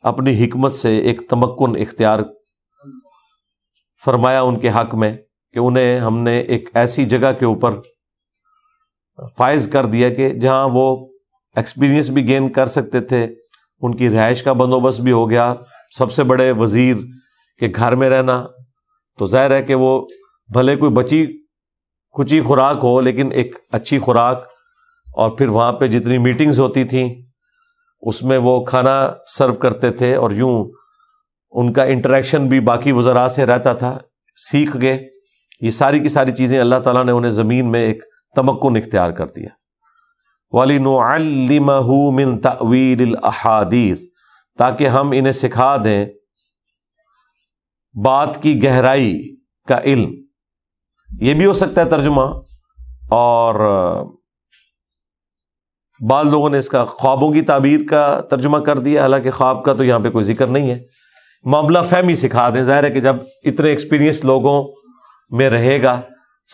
[0.04, 2.20] اپنی حکمت سے ایک تمکن اختیار
[4.06, 5.18] فرمایا ان کے حق میں
[5.54, 7.72] کہ انہیں ہم نے ایک ایسی جگہ کے اوپر
[9.38, 11.08] فائز کر دیا کہ جہاں وہ
[11.56, 13.28] ایکسپیرئنس بھی گین کر سکتے تھے،
[13.82, 15.56] ان کی رہائش کا بندوبست بھی ہو گیا۔
[15.98, 16.96] سب سے بڑے وزیر
[17.60, 18.48] کے گھر میں رہنا۔
[19.20, 20.08] تو ظاہر ہے کہ وہ
[20.54, 21.28] بھلے کوئی بچی،
[22.12, 24.48] کچی خوراک ہو، لیکن ایک اچھی خوراک۔
[25.16, 27.16] اور پھر وہاں پہ جتنی میٹنگز ہوتی تھیں،
[28.02, 30.66] اس میں وہ کھانا سرو کرتے تھے۔ اور یوں
[31.52, 33.98] ان کا انٹریکشن بھی باقی وزراء سے رہتا تھا،
[34.36, 35.08] سیکھ گئے۔
[35.62, 38.04] یہ ساری کی ساری چیزیں اللہ تعالیٰ نے انہیں زمین میں ایک
[38.36, 39.50] تمکن اختیار کر دیا
[40.54, 44.00] والی من تعویل الحادیث
[44.60, 46.06] تاکہ ہم انہیں سکھا دیں
[47.96, 49.14] بات کی گہرائی
[49.68, 50.12] کا علم۔
[51.10, 52.22] یہ بھی ہو سکتا ہے ترجمہ،
[53.12, 53.56] اور
[56.02, 59.74] بعض لوگوں نے اس کا خوابوں کی تعبیر کا ترجمہ کر دیا، حالانکہ خواب کا
[59.74, 60.80] تو یہاں پہ کوئی ذکر نہیں ہے۔
[61.46, 63.16] معاملہ فہمی سکھا دیں، ظاہر ہے کہ جب
[63.46, 64.62] اتنے ایکسپیرئنس لوگوں
[65.32, 66.00] میں رہے گا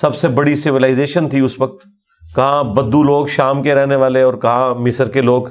[0.02, 1.88] سب سے بڑی سویلائزیشن تھی اس وقت۔
[2.36, 5.44] کہاں بدو لوگ شام کے رہنے والے اور کہاں مصر کے لوگ۔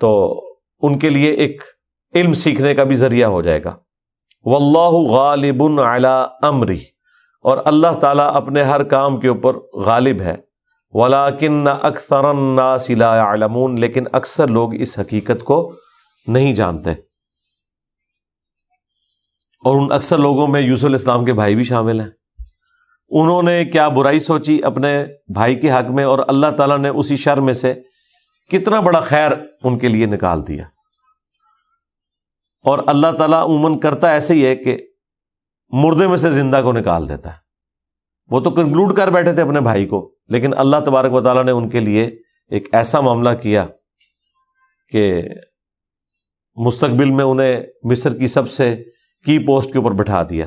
[0.00, 0.40] تو
[0.80, 1.62] ان کے لیے ایک
[2.14, 3.76] علم سیکھنے کا بھی ذریعہ ہو جائے گا۔
[4.44, 6.08] واللہ غالب علی
[6.42, 6.78] امری
[7.42, 10.34] اور اللہ تعالیٰ اپنے ہر کام کے اوپر غالب ہے۔
[10.92, 15.74] ولاکن اکثر الناس لا يعلمون۔ لیکن اکثر لوگ اس حقیقت کو
[16.26, 16.90] نہیں جانتے۔
[19.64, 22.23] اور ان اکثر لوگوں میں یوسف علیہ السلام کے بھائی بھی شامل ہیں۔
[23.14, 27.16] انہوں نے کیا برائی سوچی اپنے بھائی کے حق میں اور اللہ تعالیٰ نے اسی
[27.16, 27.74] شر میں سے
[28.50, 29.30] کتنا بڑا خیر
[29.64, 30.64] ان کے لیے نکال دیا؟
[32.64, 34.76] اور اللہ تعالیٰ عموماً کرتا ایسے ہی ہے کہ
[35.68, 37.38] مردے میں سے زندہ کو نکال دیتا ہے۔
[38.26, 41.52] وہ تو کنکلوڈ کر بیٹھے تھے اپنے بھائی کو، لیکن اللہ تبارک و تعالیٰ نے
[41.52, 42.10] ان کے لیے
[42.50, 43.66] ایک ایسا معاملہ کیا
[44.88, 45.22] کہ
[46.56, 48.84] مستقبل میں انہیں مصر کی سب سے
[49.24, 50.46] کی پوسٹ کے اوپر بٹھا دیا۔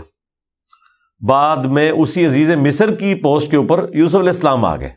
[1.20, 4.90] بعد میں اسی عزیز مصر کی پوسٹ کے اوپر یوسف علیہ السلام آ گئے۔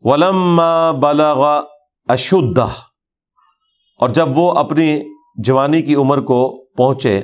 [0.00, 0.62] ولم
[1.00, 1.44] بلغ
[2.08, 2.66] اشدہ
[3.98, 5.00] اور جب وہ اپنی
[5.36, 7.20] جوانی کی عمر کو پہنچے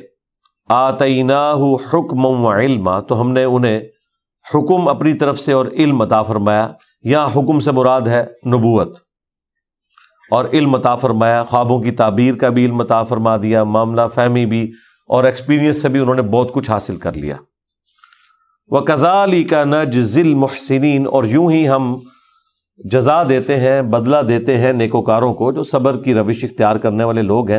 [0.68, 1.52] آتینا
[1.92, 3.80] حکم و علم تو ہم نے انہیں
[4.54, 8.98] حکم اپنی طرف سے اور علم عطا فرمایا۔ یا حکم سے مراد ہے نبوت۔
[10.30, 14.46] اور علم عطا فرمایا، خوابوں کی تعبیر کا بھی علم عطا فرما دیا، معاملہ فہمی
[14.46, 14.72] بھی
[15.06, 17.36] اور ایکسپیرینس سے بھی انہوں نے بہت کچھ حاصل کر لیا۔
[18.66, 21.98] وہ کزالی کا نج ذیل محسنین اور یوں ہی ہم
[22.76, 27.22] جزا دیتے ہیں، بدلہ دیتے ہیں نیکوکاروں کو، جو صبر کی روش اختیار کرنے والے
[27.22, 27.58] لوگ ہیں۔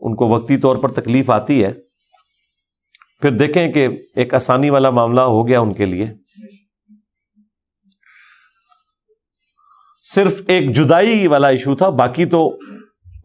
[0.00, 1.72] ان کو وقتی طور پر تکلیف آتی ہے۔
[3.20, 6.06] پھر دیکھیں کہ ایک آسانی والا معاملہ ہو گیا ان کے لیے۔
[10.14, 12.58] صرف ایک جدائی والا ایشو تھا، باقی تو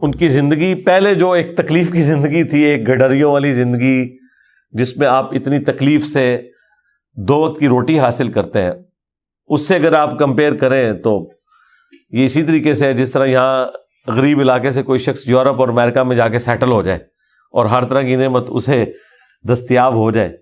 [0.03, 4.17] ان کی زندگی پہلے جو ایک تکلیف کی زندگی تھی، ایک گڈریوں والی زندگی،
[4.71, 6.41] جس میں آپ اتنی تکلیف سے
[7.15, 8.71] دو وقت کی روٹی حاصل کرتے ہیں۔
[9.45, 11.27] اس سے اگر آپ کمپیئر کریں تو
[12.09, 13.67] یہ اسی طریقے سے جس طرح یہاں
[14.07, 16.99] غریب علاقے سے کوئی شخص یورپ اور امریکہ میں جا کے سیٹل ہو جائے
[17.51, 18.85] اور ہر طرح کی نعمت اسے
[19.49, 20.37] دستیاب ہو جائے۔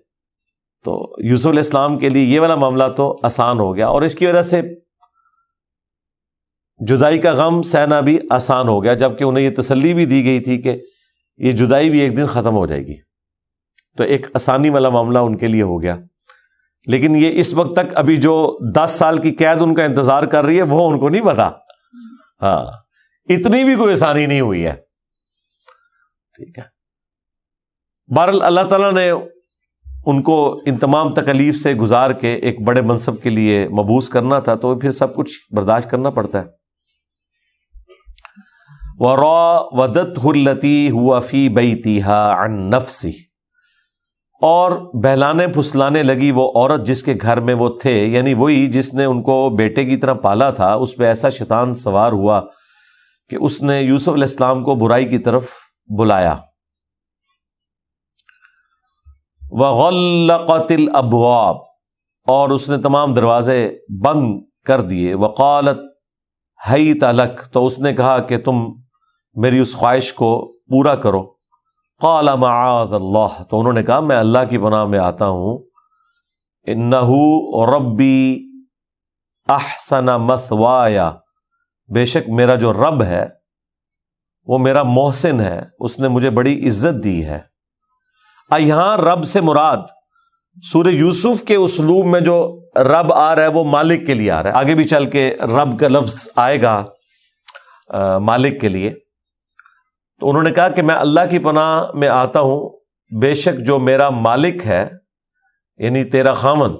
[0.84, 4.14] تو یوسف علیہ السلام کے لیے یہ والا معاملہ تو آسان ہو گیا اور اس
[4.14, 4.60] کی وجہ سے
[6.86, 10.40] جدائی کا غم سہنا بھی آسان ہو گیا جبکہ انہیں یہ تسلی بھی دی گئی
[10.40, 10.80] تھی کہ
[11.36, 12.94] یہ جدائی بھی ایک دن ختم ہو جائے گی۔
[13.96, 15.96] تو ایک آسانی والا معاملہ ان کے لیے ہو گیا۔
[16.86, 20.44] لیکن یہ اس وقت تک ابھی جو دس سال کی قید ان کا انتظار کر
[20.44, 21.50] رہی ہے، وہ ان کو نہیں پتا۔
[22.42, 22.64] ہاں
[23.28, 24.72] اتنی بھی کوئی آسانی نہیں ہوئی ہے۔
[26.34, 26.62] ٹھیک ہے۔
[28.14, 29.10] بہرحال اللہ تعالیٰ نے
[30.06, 34.38] ان کو ان تمام تکلیف سے گزار کے ایک بڑے منصب کے لیے مبوس کرنا
[34.38, 36.61] تھا، تو پھر سب کچھ برداشت کرنا پڑتا ہے۔
[39.04, 43.12] ودت ہلتی ہوا فی بئی ان نفسی
[44.40, 44.72] اور
[45.04, 49.04] بہلانے پھسلانے لگی وہ عورت جس کے گھر میں وہ تھے یعنی وہی جس نے
[49.04, 52.40] ان کو بیٹے کی طرح پالا تھا، اس پہ ایسا شیطان سوار ہوا
[53.30, 55.48] کہ اس نے یوسف علیہ السلام کو برائی کی طرف
[55.98, 56.36] بلایا۔
[59.50, 61.56] وغلقت الابواب
[62.26, 65.78] اور اس نے تمام دروازے بند کر دیے۔ وقالت
[66.70, 68.81] ہئی تلک تو اس نے کہا کہ تم
[69.34, 71.22] میری اس خواہش کو پورا کرو۔
[72.00, 75.58] قال معاذ اللہ۔ تو انہوں نے کہا، میں اللہ کی پناہ میں آتا ہوں۔
[76.66, 78.42] انہو ربی
[79.48, 81.12] احسن مسوایا
[81.94, 83.26] بے شک میرا جو رب ہے،
[84.46, 87.40] وہ میرا محسن ہے۔ اس نے مجھے بڑی عزت دی ہے۔
[88.58, 89.76] یہاں رب سے مراد،
[90.62, 94.42] سورہ یوسف کے اسلوب میں جو رب آ رہا ہے، وہ مالک کے لیے آ
[94.42, 96.84] رہا ہے۔ آگے بھی چل کے رب کا لفظ آئے گا
[98.18, 98.94] مالک کے لیے۔
[100.22, 102.80] تو انہوں نے کہا کہ میں اللہ کی پناہ میں آتا ہوں،
[103.20, 104.88] بے شک جو میرا مالک ہے
[105.78, 106.70] یعنی تیرا خامن،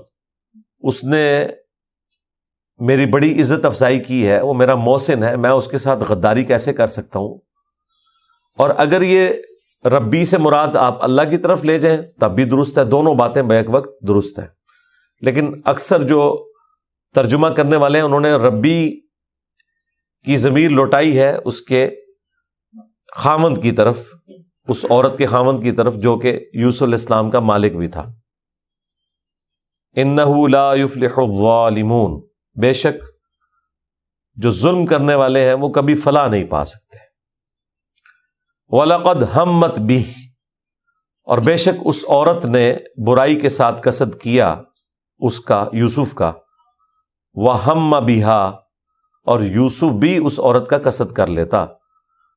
[0.80, 1.46] اس نے
[2.78, 6.44] میری بڑی عزت افزائی کی ہے، وہ میرا موسن ہے، میں اس کے ساتھ غداری
[6.44, 7.38] کیسے کر سکتا ہوں؟
[8.58, 9.28] اور اگر یہ
[9.84, 13.42] ربی سے مراد آپ اللہ کی طرف لے جائیں، تب بھی درست ہے، دونوں باتیں
[13.42, 14.48] بیک وقت درست ہیں۔
[15.20, 16.48] لیکن اکثر جو
[17.14, 19.00] ترجمہ کرنے والے ہیں، انہوں نے ربی
[20.24, 21.90] کی ضمیر لوٹائی ہے، اس کے
[23.16, 24.14] خامند کی طرف،
[24.68, 28.12] اس عورت کے خامند کی طرف جو کہ یوسف الاسلام کا مالک بھی تھا۔
[30.48, 30.74] لا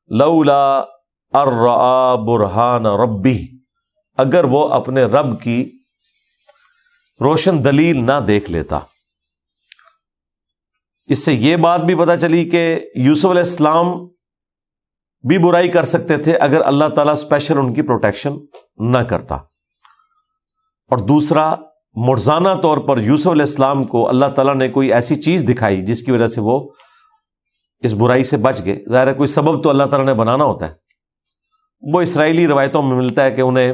[0.07, 0.77] لولا
[1.33, 3.47] ارا برہان ربی
[4.17, 5.71] اگر وہ اپنے رب کی
[7.21, 8.79] روشن دلیل نہ دیکھ لیتا۔
[11.05, 14.05] اس سے یہ بات بھی پتا چلی کہ یوسف علیہ السلام
[15.27, 18.33] بھی برائی کر سکتے تھے اگر اللہ تعالیٰ اسپیشل ان کی پروٹیکشن
[18.77, 19.35] نہ کرتا۔
[20.89, 21.55] اور دوسرا،
[21.95, 26.01] مرزانہ طور پر یوسف علیہ السلام کو اللہ تعالیٰ نے کوئی ایسی چیز دکھائی جس
[26.01, 26.69] کی وجہ سے وہ
[27.85, 30.67] اس برائی سے بچ گئے۔ ظاہر ہے کوئی سبب تو اللہ تعالیٰ نے بنانا ہوتا
[30.67, 30.73] ہے۔
[31.81, 33.73] وہ اسرائیلی روایتوں میں ملتا ہے کہ انہیں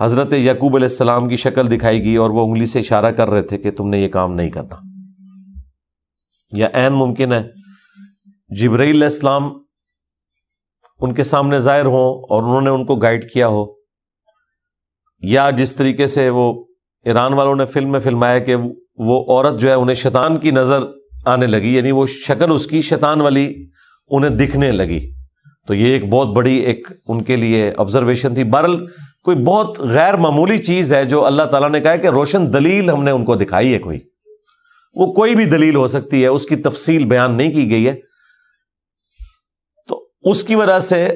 [0.00, 3.42] حضرت یعقوب علیہ السلام کی شکل دکھائی گئی اور وہ انگلی سے اشارہ کر رہے
[3.42, 4.76] تھے کہ تم نے یہ کام نہیں کرنا۔
[6.52, 7.48] یا این ممکن ہے
[8.48, 9.52] جبرئی علیہ السلام
[11.00, 13.66] ان کے سامنے ظاہر ہوں اور انہوں نے ان کو گائیڈ کیا ہو۔
[15.18, 16.64] یا جس طریقے سے وہ
[17.04, 18.56] ایران والوں نے فلم میں فلمایا کہ
[18.96, 20.80] وہ عورت جو ہے انہیں شیطان کی نظر
[21.26, 23.66] آنے لگی یعنی وہ شکل اس کی شیطان والی
[24.08, 25.10] انہیں دکھنے لگی۔
[25.66, 28.86] تو یہ ایک بہت بڑی ایک ان کے لیے آبزرویشن تھی۔ برل
[29.24, 33.04] کوئی بہت غیر معمولی چیز ہے جو اللہ تعالیٰ نے کہا کہ روشن دلیل ہم
[33.04, 33.98] نے ان کو دکھائی ہے کوئی۔
[34.94, 37.94] وہ کوئی بھی دلیل ہو سکتی ہے، اس کی تفصیل بیان نہیں کی گئی ہے۔
[39.88, 41.08] تو اس کی وجہ سے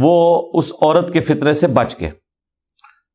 [0.00, 2.10] وہ اس عورت کے فتنے سے بچ گئے۔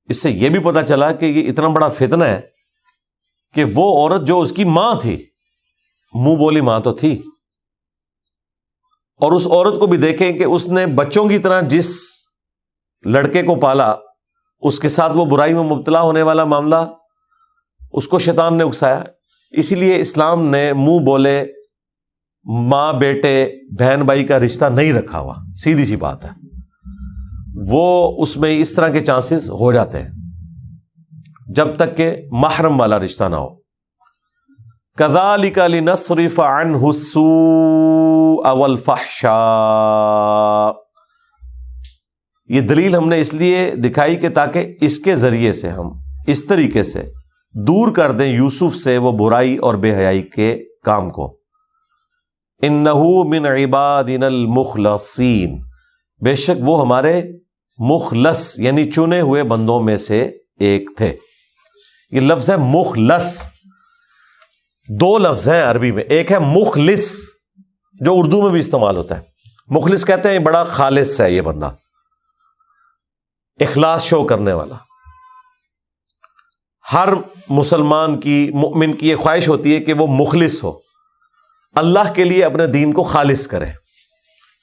[0.09, 2.41] اس سے یہ بھی پتا چلا کہ یہ اتنا بڑا فتنہ ہے
[3.53, 5.25] کہ وہ عورت جو اس کی ماں تھی
[6.13, 7.21] منہ بولی ماں تو تھی۔
[9.21, 11.95] اور اس عورت کو بھی دیکھیں کہ اس نے بچوں کی طرح جس
[13.05, 13.95] لڑکے کو پالا،
[14.59, 16.75] اس کے ساتھ وہ برائی میں مبتلا ہونے والا معاملہ،
[17.93, 19.03] اس کو شیطان نے اکسایا۔
[19.51, 21.45] اسی لیے اسلام نے منہ بولے
[22.43, 26.29] ماں، بیٹے، بہن بھائی کا رشتہ نہیں رکھا ہوا۔ سیدھی سی بات ہے۔
[27.71, 30.09] وہ اس میں اس طرح کے چانسز ہو جاتے ہیں
[31.47, 33.58] جب تک کہ محرم والا رشتہ نہ ہو۔
[34.99, 37.21] کزال کلی نصرف ان حسو
[38.45, 39.35] اول فحشا
[42.47, 45.91] یہ دلیل ہم نے اس لیے دکھائی کہ تاکہ اس کے ذریعے سے ہم
[46.27, 47.03] اس طریقے سے
[47.53, 51.37] دور کر دیں یوسف سے وہ برائی اور بے حیائی کے کام کو.
[52.61, 52.87] ان
[53.29, 55.59] من عباد المخلصین.
[56.21, 57.21] بے شک وہ ہمارے
[57.79, 61.15] مخلص یعنی چنے ہوئے بندوں میں سے ایک تھے.
[62.11, 63.41] یہ لفظ ہے مخلص.
[64.89, 67.19] دو لفظ ہیں عربی میں۔ ایک ہے مخلص،
[67.93, 69.21] جو اردو میں بھی استعمال ہوتا ہے۔
[69.67, 71.71] مخلص کہتے ہیں بڑا خالص ہے یہ بندہ۔
[73.59, 74.75] اخلاص شو کرنے والا۔
[76.93, 77.09] ہر
[77.49, 80.79] مسلمان کی، مؤمن کی یہ خواہش ہوتی ہے کہ وہ مخلص ہو۔
[81.75, 83.65] اللہ کے لیے اپنے دین کو خالص کرے۔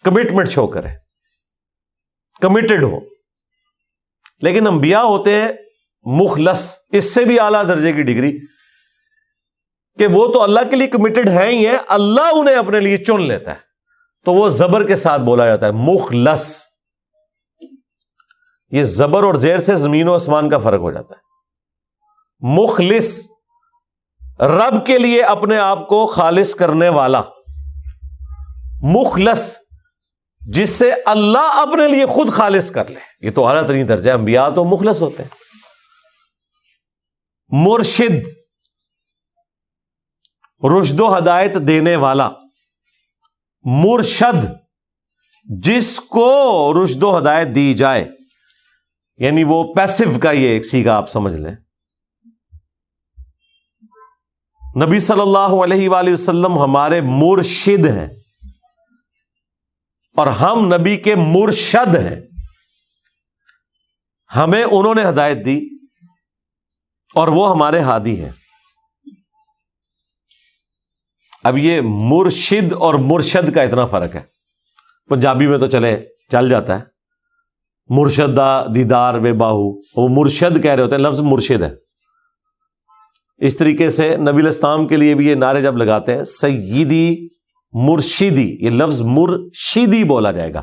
[0.04, 0.88] کمٹمنٹ شو کرے۔
[2.40, 3.00] کمیٹڈ ہو۔
[4.40, 5.48] لیکن انبیاء ہوتے ہیں
[6.04, 8.55] مخلص۔ اس سے بھی اعلی درجے کی ڈگری۔
[9.98, 13.22] کہ وہ تو اللہ کے لیے کمیٹڈ ہے ہی ہے اللہ انہیں اپنے لیے چن
[13.22, 13.66] لیتا ہے۔
[14.24, 16.62] تو وہ زبر کے ساتھ بولا جاتا ہے، مخلص۔
[18.70, 21.20] یہ زبر اور زیر سے زمین و آسمان کا فرق ہو جاتا ہے۔
[22.40, 23.20] مخلص،
[24.40, 27.22] رب کے لیے اپنے آپ کو خالص کرنے والا۔
[28.82, 29.56] مخلص،
[30.48, 34.48] جس سے اللہ اپنے لیے خود خالص کر لے۔ یہ تو اعلیٰ ترین درجہ انبیاء
[34.48, 35.30] تو مخلص ہوتے ہیں۔
[37.48, 38.28] مرشد
[40.68, 42.30] رشد و ہدایت دینے والا
[43.64, 44.46] مرشد
[45.44, 48.08] جس کو رشد و ہدایت دی جائے
[49.16, 51.54] یعنی وہ پیسو کا یہ ایک سیگا آپ سمجھ لیں۔
[54.86, 58.08] نبی صلی اللہ علیہ وآلہ وسلم ہمارے مرشد ہیں
[60.16, 62.20] اور ہم نبی کے مرشد ہیں۔
[64.36, 65.60] ہمیں انہوں نے ہدایت دی
[67.14, 68.32] اور وہ ہمارے ہادی ہیں۔
[71.46, 74.20] اب یہ مرشد اور مرشد کا اتنا فرق ہے۔
[75.08, 76.84] پنجابی میں تو چلے، چل جاتا ہے۔
[77.88, 81.70] مرشدہ دیدار وے باہو، وہ مرشد کہہ رہے ہوتے ہیں، لفظ مرشد ہے۔
[83.38, 87.28] اس طریقے سے نبی الاسلام کے لیے بھی یہ نعرے جب لگاتے ہیں، سیدی
[87.72, 90.62] مرشدی، یہ لفظ مرشدی بولا جائے گا۔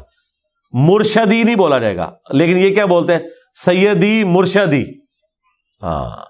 [0.71, 3.21] مرشدی نہیں بولا جائے گا۔ لیکن یہ کیا بولتے ہیں؟
[3.55, 4.86] سیدی مرشدی۔
[5.84, 6.25] ہاں۔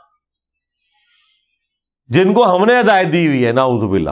[2.08, 4.10] جن کو ہم نے ہدایت دی ہوئی ہے نا باللہ۔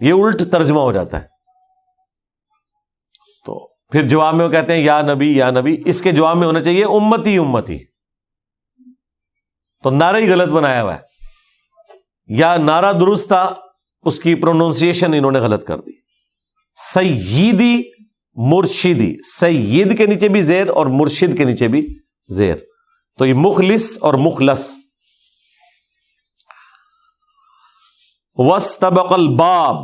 [0.00, 1.26] یہ الٹ ترجمہ ہو جاتا ہے۔
[3.46, 6.46] تو پھر جواب میں وہ کہتے ہیں یا نبی یا نبی اس کے جواب میں
[6.46, 7.78] ہونا چاہیے امتی امتی۔
[9.82, 11.00] تو نعرہ ہی غلط بنایا ہوا ہے۔
[12.26, 13.54] یا نعرہ درست تھا
[14.02, 15.92] اس کی پروننسیشن انہوں نے غلط کر دی۔
[16.76, 17.82] سیدی
[18.34, 22.56] مرشدی سید کے نیچے بھی زیر اور مرشد کے نیچے بھی زیر۔
[23.18, 24.76] تو یہ مخلص اور مخلص۔
[28.38, 28.78] وس
[29.10, 29.76] الباب۔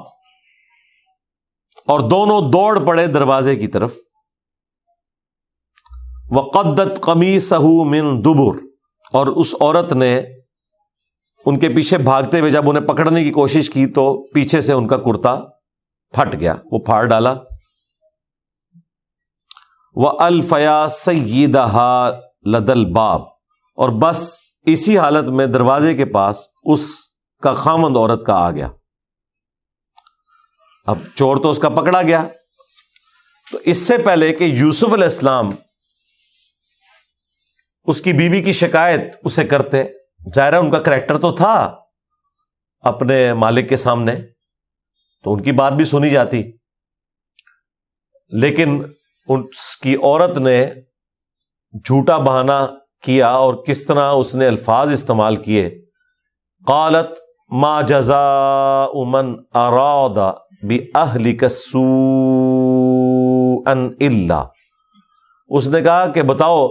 [1.86, 3.94] اور دونوں دوڑ پڑے دروازے کی طرف۔
[6.30, 8.59] وقدت قمی سہو من دبر۔
[9.12, 10.20] اور اس عورت نے
[11.46, 14.88] ان کے پیچھے بھاگتے ہوئے جب انہیں پکڑنے کی کوشش کی تو پیچھے سے ان
[14.88, 15.36] کا کرتا
[16.12, 17.34] پھٹ گیا، وہ پھاڑ ڈالا۔
[19.94, 22.11] وہ الفیا سیدہ
[22.46, 23.20] لدل باب
[23.76, 27.13] اور بس اسی حالت میں دروازے کے پاس اس
[27.45, 28.68] کا خامند عورت کا آ گیا۔
[30.86, 32.24] اب چور تو اس کا پکڑا گیا۔
[33.53, 35.51] تو اس سے پہلے کہ یوسف علیہ السلام
[37.84, 39.84] اس کی بیوی کی شکایت اسے کرتے
[40.34, 41.78] ظاہرہ ان کا کریکٹر تو تھا
[42.80, 44.16] اپنے مالک کے سامنے،
[45.24, 46.42] تو ان کی بات بھی سنی جاتی۔
[48.28, 48.82] لیکن
[49.28, 50.66] اس کی عورت نے
[51.84, 52.66] جھوٹا بہانا
[53.03, 55.84] کیا اور کس طرح اس نے الفاظ استعمال کیے۔
[56.66, 57.24] قالت
[57.61, 60.18] ما جزا امن اراد
[60.66, 61.78] بھی اہلی کسو
[63.70, 64.44] ان اللہ
[65.48, 66.68] اس نے کہا کہ بتاؤ،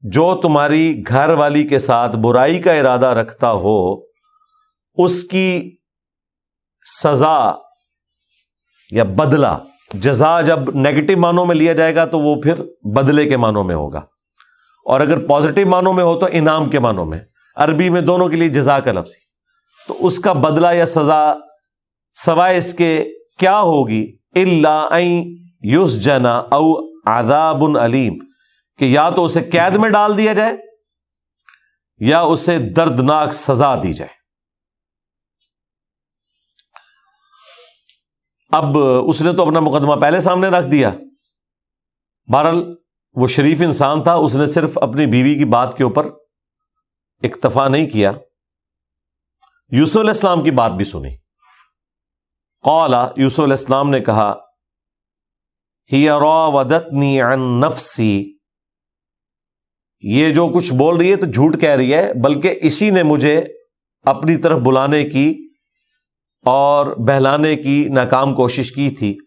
[0.00, 3.96] جو تمہاری گھر والی کے ساتھ برائی کا ارادہ رکھتا ہو،
[4.94, 5.76] اس کی
[7.02, 7.52] سزا
[8.90, 9.58] یا بدلہ،
[9.94, 13.74] جزا جب نیگیٹو معنوں میں لیا جائے گا تو وہ پھر بدلے کے معنوں میں
[13.74, 14.00] ہوگا۔
[14.84, 17.18] اور اگر پازیٹو معنوں میں ہو تو انعام کے معنوں میں۔
[17.56, 19.10] عربی میں دونوں کے لیے جزا کا لفظ
[19.90, 21.32] تو اس کا بدلہ یا سزا
[22.16, 22.92] سوائے اس کے
[23.38, 24.02] کیا ہوگی؟
[24.34, 24.98] اللہ
[25.62, 26.66] یوس جنا او
[27.10, 28.18] آداب علیم،
[28.78, 30.52] کہ یا تو اسے قید میں ڈال دیا جائے
[31.98, 34.14] یا اسے دردناک سزا دی جائے۔
[38.52, 40.90] اب اس نے تو اپنا مقدمہ پہلے سامنے رکھ دیا۔
[42.28, 42.64] بہرحال
[43.16, 46.10] وہ شریف انسان تھا، اس نے صرف اپنی بیوی کی بات کے اوپر
[47.22, 48.12] اکتفا نہیں کیا۔
[49.72, 51.16] یوسف علیہ السلام کی بات بھی سنی
[52.64, 54.32] قولا یوسف علیہ السلام نے کہا،
[55.92, 58.34] ہی ودتنی عن نفسی
[60.00, 63.40] یہ جو کچھ بول رہی ہے تو جھوٹ کہہ رہی ہے، بلکہ اسی نے مجھے
[64.06, 65.48] اپنی طرف بلانے کی
[66.46, 69.18] اور بہلانے کی ناکام کوشش کی تھی۔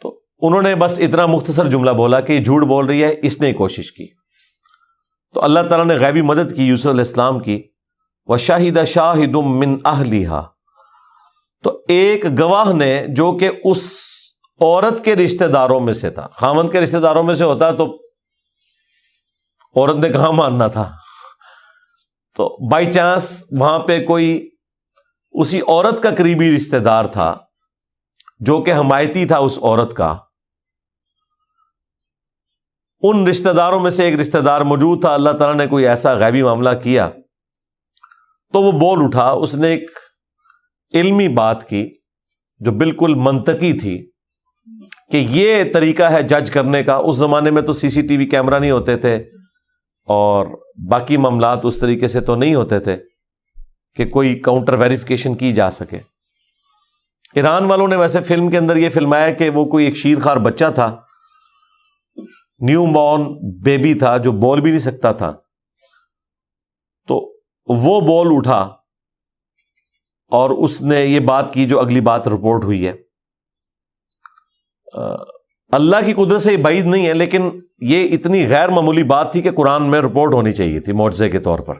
[0.00, 3.40] تو انہوں نے بس اتنا مختصر جملہ بولا کہ یہ جھوٹ بول رہی ہے، اس
[3.40, 4.23] نے کوشش کی۔
[5.34, 7.62] تو اللہ تعالیٰ نے غیبی مدد کی یوسف علیہ السلام کی۔
[8.26, 10.30] وہ شاہد شاہد من اہلیہ
[11.62, 13.92] تو ایک گواہ نے جو کہ اس
[14.60, 17.96] عورت کے رشتہ داروں میں سے تھا۔ خامند کے رشتہ داروں میں سے ہوتا تو
[19.76, 20.92] عورت نے کہاں ماننا تھا؟
[22.36, 24.50] تو بائی چانس وہاں پہ کوئی
[25.32, 27.34] اسی عورت کا قریبی رشتہ دار تھا
[28.40, 30.16] جو کہ حمایتی تھا اس عورت کا۔
[33.06, 36.12] ان رشتہ داروں میں سے ایک رشتہ دار موجود تھا، اللہ تعالیٰ نے کوئی ایسا
[36.12, 37.10] غیبی معاملہ کیا؟
[38.52, 39.90] تو وہ بول اٹھا، اس نے ایک
[40.94, 41.90] علمی بات کی
[42.58, 44.10] جو بالکل منطقی تھی
[45.10, 48.26] کہ یہ طریقہ ہے جج کرنے کا۔ اس زمانے میں تو سی سی ٹی وی
[48.26, 49.16] کیمرہ نہیں ہوتے تھے
[50.06, 50.46] اور
[50.90, 52.96] باقی معاملات اس طریقے سے تو نہیں ہوتے تھے
[53.96, 55.98] کہ کوئی کاؤنٹر ویریفیکیشن کی جا سکے۔
[57.34, 60.36] ایران والوں نے ویسے فلم کے اندر یہ فلمایا کہ وہ کوئی ایک شیر خار
[60.36, 60.96] بچہ تھا۔
[62.60, 63.22] نیو بورن
[63.62, 65.32] بیبی تھا جو بول بھی نہیں سکتا تھا۔
[67.08, 67.16] تو
[67.68, 68.60] وہ بول اٹھا
[70.32, 72.92] اور اس نے یہ بات کی جو اگلی بات رپورٹ ہوئی ہے۔
[75.72, 79.42] اللہ کی قدرت سے یہ بعید نہیں ہے، لیکن یہ اتنی غیر معمولی بات تھی
[79.42, 81.74] کہ قرآن میں رپورٹ ہونی چاہیے تھی معجزے کے طور پر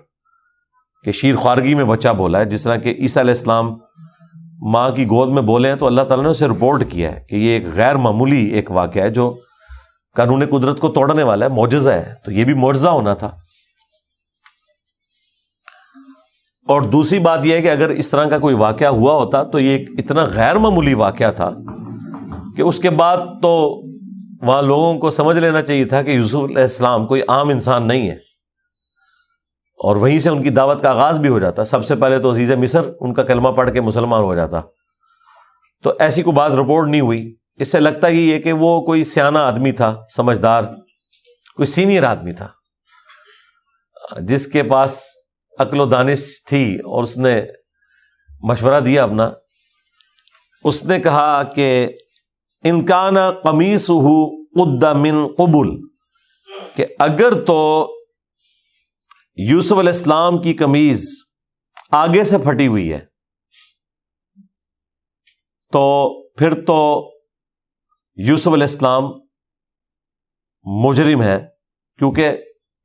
[1.04, 3.74] کہ شیر خوارگی میں بچہ بولا ہے، جس طرح کہ عیسیٰ علیہ السلام
[4.72, 7.36] ماں کی گود میں بولے ہیں، تو اللہ تعالیٰ نے اسے رپورٹ کیا ہے کہ
[7.36, 9.34] یہ ایک غیر معمولی ایک واقعہ ہے جو
[10.16, 13.30] قانون قدرت کو توڑنے والا ہے، معجزہ ہے۔ تو یہ بھی معجزہ ہونا تھا۔
[16.68, 19.58] اور دوسری بات یہ ہے کہ اگر اس طرح کا کوئی واقعہ ہوا ہوتا تو
[19.58, 21.50] یہ ایک اتنا غیر معمولی واقعہ تھا
[22.56, 23.82] کہ اس کے بعد تو
[24.46, 28.10] وہاں لوگوں کو سمجھ لینا چاہیے تھا کہ یوسف علیہ السلام کوئی عام انسان نہیں
[28.10, 28.16] ہے۔
[29.84, 32.32] اور وہیں سے ان کی دعوت کا آغاز بھی ہو جاتا۔ سب سے پہلے تو
[32.32, 34.60] عزیز مصر، ان کا کلمہ پڑھ کے مسلمان ہو جاتا۔
[35.82, 39.04] تو ایسی کوئی بات رپورٹ نہیں ہوئی۔ اس سے لگتا ہی یہ کہ وہ کوئی
[39.04, 40.64] سیانہ آدمی تھا، سمجھدار،
[41.56, 42.48] کوئی سینئر آدمی تھا۔
[44.28, 45.02] جس کے پاس
[45.58, 47.40] عقل و دانش تھی اور اس نے
[48.42, 49.30] مشورہ دیا اپنا،
[50.64, 51.88] اس نے کہا کہ
[52.64, 54.16] انکان قمیص ہو
[54.94, 55.70] من قبول
[56.74, 57.60] کہ اگر تو
[59.38, 61.06] یوسف علیہ السلام کی کمیز
[61.92, 62.98] آگے سے پھٹی ہوئی ہے،
[65.72, 65.82] تو
[66.34, 66.76] پھر تو
[68.18, 69.04] یوسف علیہ السلام
[70.64, 71.38] مجرم ہے
[71.98, 72.36] کیونکہ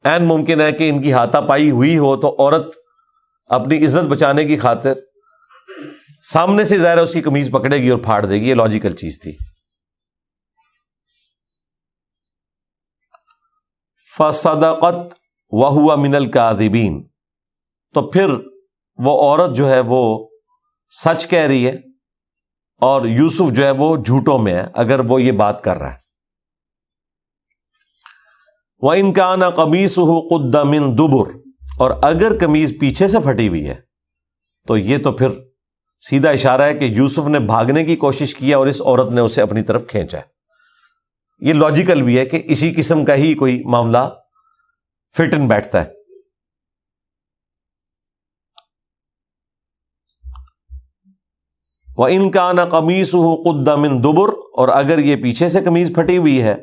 [0.04, 2.76] این ممکن ہے کہ ان کی ہاتھا پائی ہوئی ہو تو عورت
[3.50, 4.94] اپنی عزت بچانے کی خاطر
[6.32, 9.20] سامنے سے ظاہر اس کی کمیز پکڑے گی اور پھاڑ دے گی، یہ لاجیکل چیز
[9.22, 9.32] تھی۔
[14.18, 15.14] فصدقت
[15.52, 17.08] وہ ہوا من القاذبین
[17.96, 18.30] تو پھر
[18.98, 20.28] وہ عورت جو ہے وہ
[20.94, 21.89] سچ کہہ رہی ہے
[22.82, 25.98] اور یوسف جو ہے وہ جھوٹوں میں ہے، اگر وہ یہ بات کر رہا ہے۔
[28.84, 31.32] وہ ان کا نا قمیص ہو قدمن دبر،
[31.80, 33.76] اور اگر کمیز پیچھے سے پھٹی ہوئی ہے،
[34.68, 35.30] تو یہ تو پھر
[36.04, 39.42] سیدھا اشارہ ہے کہ یوسف نے بھاگنے کی کوشش کیا اور اس عورت نے اسے
[39.42, 40.24] اپنی طرف کھینچا ہے۔
[41.42, 44.10] یہ لاجیکل بھی ہے کہ اسی قسم کا ہی کوئی معاملہ
[45.16, 45.99] فٹ ان بیٹھتا ہے۔
[52.00, 56.18] وہ ان کا نا قمیص ہو قدمن دبر اور اگر یہ پیچھے سے کمیز پھٹی
[56.18, 56.56] ہوئی ہے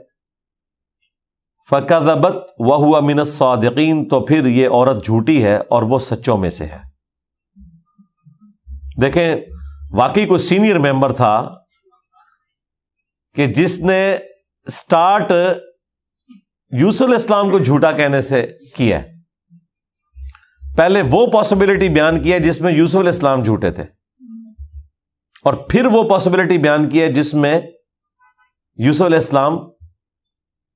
[1.71, 6.51] فقبت وہ ہوا من صادقین تو پھر یہ عورت جھوٹی ہے اور وہ سچوں میں
[6.51, 6.79] سے ہے۔
[9.01, 9.37] دیکھیں،
[9.93, 11.55] واقعی کوئی سینئر ممبر تھا
[13.37, 14.17] کہ جس نے
[14.67, 15.33] اسٹارٹ
[16.73, 19.01] یوسف الاسلام کو جھوٹا کہنے سے کیا
[20.77, 23.96] پہلے وہ پاسبلٹی بیان کیا جس میں یوسف علیہ السلام جھوٹے تھے۔
[25.43, 27.61] اور پھر وہ پاسبلٹی بیان کیا جس میں
[28.77, 29.59] یوسف علیہ السلام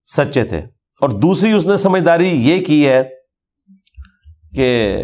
[0.06, 0.58] سچے تھے۔
[1.00, 3.02] اور دوسری اس نے سمجھداری یہ کی ہے
[4.54, 4.96] کہ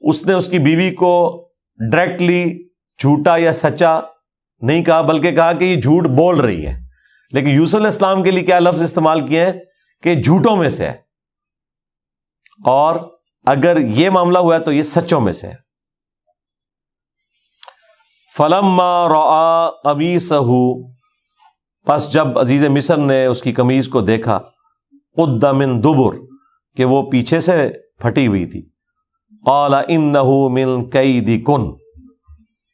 [0.00, 1.46] اس نے اس کی بیوی کو
[1.92, 2.68] ڈائریکٹلی
[2.98, 4.00] جھوٹا یا سچا
[4.60, 6.80] نہیں کہا، بلکہ کہا کہ یہ جھوٹ بول رہی ہے۔
[7.30, 9.52] لیکن یوسف علیہ السلام کے لیے کیا لفظ استعمال کیے ہیں؟
[10.02, 10.94] کہ جھوٹوں میں سے ہے۔
[12.64, 15.69] اور اگر یہ معاملہ ہوا ہے تو یہ سچوں میں سے ہے۔
[18.36, 20.60] فلم ابھی سہو
[21.86, 24.38] پس جب عزیز مصر نے اس کی کمیز کو دیکھا
[25.16, 26.16] قدمن دبر،
[26.76, 27.68] کہ وہ پیچھے سے
[28.00, 28.62] پھٹی ہوئی تھی۔
[29.46, 30.14] اعلی ان
[30.52, 31.70] من کئی کن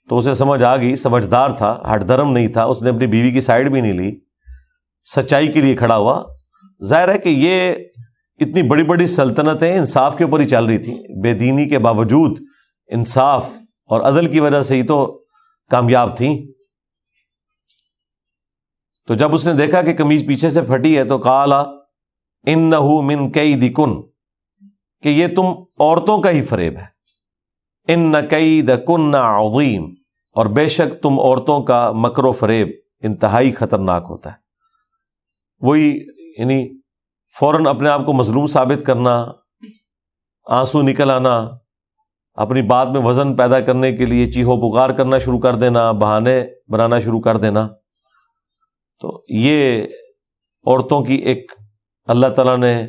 [0.08, 3.30] تو اسے سمجھ آ گئی، سمجھدار تھا ہٹ دھرم نہیں تھا، اس نے اپنی بیوی
[3.32, 4.12] کی سائڈ بھی نہیں لی۔
[5.06, 6.22] سچائی کے لیے کھڑا ہوا۔
[6.84, 7.74] ظاہر ہے کہ یہ
[8.40, 12.38] اتنی بڑی بڑی سلطنتیں انصاف کے اوپر ہی چل رہی تھیں۔ بے دینی کے باوجود
[12.90, 13.48] انصاف
[13.90, 15.22] اور عدل کی وجہ سے ہی تو
[15.70, 16.36] کامیاب تھیں۔
[19.06, 21.60] تو جب اس نے دیکھا کہ کمیز پیچھے سے پھٹی ہے تو کالا
[22.46, 24.02] ان نہ من کئی دکن
[25.02, 25.46] کہ یہ تم
[25.78, 26.86] عورتوں کا ہی فریب ہے۔
[27.88, 29.84] ان نہ کئی دکن نہ عظیم،
[30.36, 32.68] اور بے شک تم عورتوں کا مکر و فریب،
[33.02, 34.36] انتہائی خطرناک ہوتا ہے۔
[35.60, 35.88] وہی
[36.38, 36.80] یعنی
[37.38, 39.24] فوراً اپنے آپ کو مظلوم ثابت کرنا،
[40.46, 41.36] آنسو نکل آنا
[42.36, 46.44] اپنی بات میں وزن پیدا کرنے کے لیے چیہو پکار کرنا شروع کر دینا، بہانے
[46.68, 47.68] بنانا شروع کر دینا۔
[49.00, 49.84] تو یہ
[50.66, 51.52] عورتوں کی ایک
[52.06, 52.86] اللہ تعالیٰ نے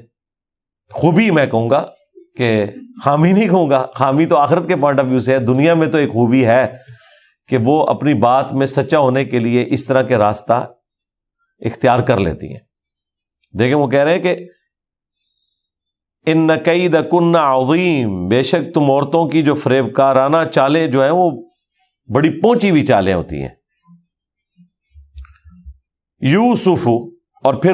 [0.91, 1.85] خوبی میں کہوں گا
[2.37, 2.65] کہ
[3.03, 5.87] خامی نہیں کہوں گا، خامی تو آخرت کے پوائنٹ آف ویو سے ہے۔ دنیا میں
[5.87, 6.75] تو ایک خوبی ہے
[7.47, 10.67] کہ وہ اپنی بات میں سچا ہونے کے لیے اس طرح کے راستہ
[11.59, 12.59] اختیار کر لیتی ہیں۔
[13.59, 14.47] دیکھیں وہ کہہ رہے ہیں کہ
[16.27, 21.11] ان نقید کن عظیم۔ بے شک تم عورتوں کی جو فریب کارانہ چالیں جو ہیں
[21.11, 21.31] وہ
[22.15, 23.49] بڑی پہنچی ہوئی چالیں ہوتی ہیں۔
[26.19, 26.87] یوسف،
[27.43, 27.73] اور پھر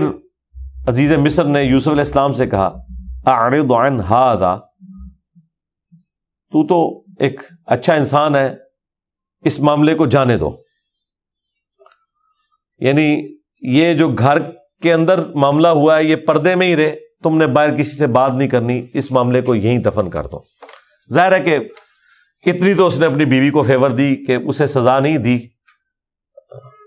[0.88, 2.78] عزیز مصر نے یوسف علیہ السلام سے کہا،
[3.26, 4.56] اعرض عن هذا۔
[6.51, 8.56] تو تو ایک اچھا انسان ہے،
[9.41, 10.58] اس معاملے کو جانے دو۔
[12.80, 14.38] یعنی یہ جو گھر
[14.82, 18.07] کے اندر معاملہ ہوا ہے، یہ پردے میں ہی رہے۔ تم نے باہر کسی سے
[18.07, 20.41] بات نہیں کرنی، اس معاملے کو یہیں دفن کر دو۔
[21.13, 21.59] ظاہر ہے کہ
[22.45, 25.39] اتنی تو اس نے اپنی بیوی کو فیور دی کہ اسے سزا نہیں دی۔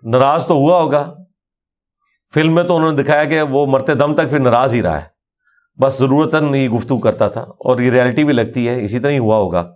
[0.02, 1.16] ناراض تو ہوا ہوگا۔
[2.34, 5.02] فلم میں تو انہوں نے دکھایا کہ وہ مرتے دم تک پھر ناراض ہی رہا
[5.02, 5.06] ہے۔
[5.82, 9.18] بس ضرورت نہیں گفتگو کرتا تھا اور یہ ریالٹی بھی لگتی ہے۔ اسی طرح ہی
[9.18, 9.74] ہوا ہوگا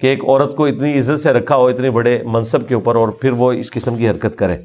[0.00, 3.08] کہ ایک عورت کو اتنی عزت سے رکھا ہو، اتنے بڑے منصب کے اوپر اور
[3.08, 4.56] پھر وہ اس قسم کی حرکت کرے۔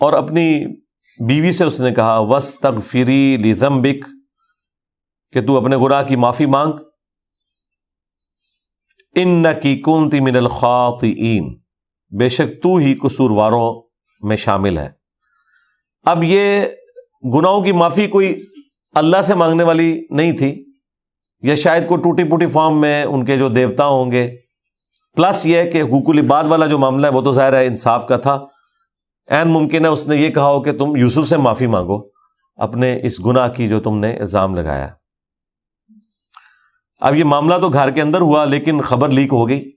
[0.00, 0.64] اور اپنی
[1.18, 3.36] بیوی سے اس نے کہا وس تگ فری
[5.32, 6.72] کہ تو اپنے گناہ کی معافی مانگ۔
[9.14, 11.58] ان نہ کی کنتی من الخاطئین
[12.18, 13.82] بے شک تو ہی قصورواروں
[14.20, 14.90] میں شامل ہے۔
[16.04, 16.64] اب یہ
[17.34, 18.46] گناہوں کی معافی کوئی
[18.94, 20.64] اللہ سے مانگنے والی نہیں تھی۔
[21.42, 24.36] یا شاید کوئی ٹوٹی پوٹی فارم میں ان کے جو دیوتا ہوں گے۔
[25.16, 28.16] پلس یہ کہ حقوق العباد والا جو معاملہ ہے وہ تو ظاہر ہے انصاف کا
[28.16, 28.44] تھا۔
[29.26, 32.02] این ممکن ہے اس نے یہ کہا ہو کہ تم یوسف سے معافی مانگو
[32.56, 34.88] اپنے اس گناہ کی جو تم نے الزام لگایا۔
[37.00, 39.72] اب یہ معاملہ تو گھر کے اندر ہوا لیکن خبر لیک ہو گئی۔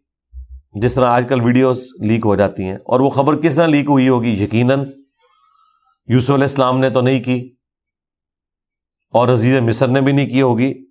[0.73, 3.85] جس طرح آج کل ویڈیوز لیک ہو جاتی ہیں اور وہ خبر کس طرح لیک
[3.89, 4.79] ہوئی ہوگی؟ یقیناً
[6.07, 7.55] یوسف علیہ السلام نے تو نہیں کی
[9.11, 10.85] اور عزیز مصر نے بھی نہیں کی ہوگی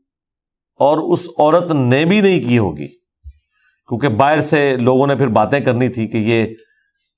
[0.78, 2.88] اور اس عورت نے بھی نہیں کی ہوگی۔
[3.88, 6.44] کیونکہ باہر سے لوگوں نے پھر باتیں کرنی تھی کہ یہ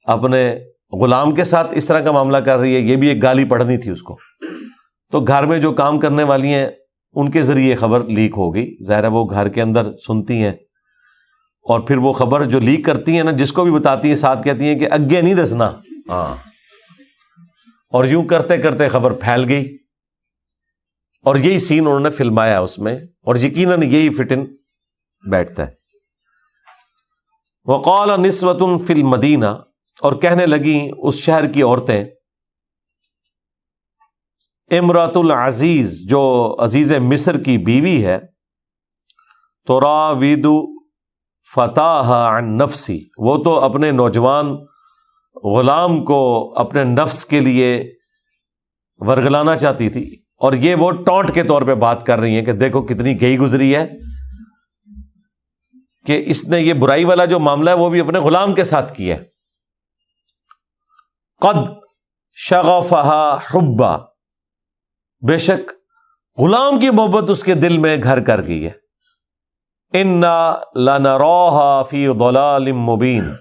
[0.05, 0.59] اپنے
[0.93, 3.79] غلام کے ساتھ اس طرح کا معاملہ کر رہی ہے، یہ بھی ایک گالی پڑھنی
[3.79, 4.19] تھی اس کو۔
[5.13, 6.69] تو گھر میں جو کام کرنے والی ہیں،
[7.13, 10.53] ان کے ذریعے خبر لیک ہو گئی۔ ظاہر ہے وہ گھر کے اندر سنتی ہیں۔
[11.63, 14.45] اور پھر وہ خبر جو لیک کرتی ہیں نا، جس کو بھی بتاتی ہیں، ساتھ
[14.45, 15.71] کہتی ہیں کہ اگے نہیں دسنا۔
[16.09, 16.37] ہاں۔
[17.91, 19.77] اور یوں کرتے کرتے خبر پھیل گئی۔
[21.23, 24.45] اور یہی سین انہوں نے فلمایا اس میں۔ اور یقیناً یہی فٹن
[25.31, 25.73] بیٹھتا ہے۔
[27.65, 29.47] وقال نسوت فل مدینہ
[30.03, 32.05] اور کہنے لگی اس شہر کی عورتیں
[34.71, 38.19] امرات العزیز جو عزیز مصر کی بیوی ہے
[39.67, 40.79] تو را ویدو
[41.55, 44.55] فتح نفسی، وہ تو اپنے نوجوان
[45.45, 47.95] غلام کو اپنے نفس کے لیے
[48.97, 52.53] ورگلانا چاہتی تھی۔ اور یہ وہ ٹونٹ کے طور پہ بات کر رہی ہیں کہ
[52.53, 53.89] دیکھو کتنی گئی گزری ہے
[56.07, 58.95] کہ اس نے یہ برائی والا جو معاملہ ہے وہ بھی اپنے غلام کے ساتھ
[58.95, 59.38] کیا ہے۔
[61.41, 61.71] قد
[62.35, 63.97] شغفہا حبا۔
[65.27, 65.73] بے شک
[66.41, 68.71] غلام کی محبت اس کے دل میں گھر کر گئی ہے۔
[69.93, 70.23] ان
[71.91, 73.35] فی ضلال مبین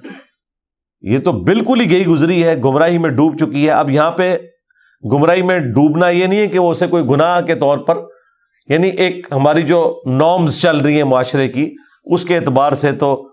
[1.02, 4.38] یہ تو بالکل ہی گئی گزری ہے، گمراہی میں ڈوب چکی ہے۔ اب یہاں پہ
[5.14, 7.98] گمراہی میں ڈوبنا یہ نہیں ہے کہ وہ اسے کوئی گناہ کے طور پر
[8.68, 13.30] یعنی ایک ہماری جو نارمز چل رہی ہیں معاشرے کی، اس کے اعتبار سے تو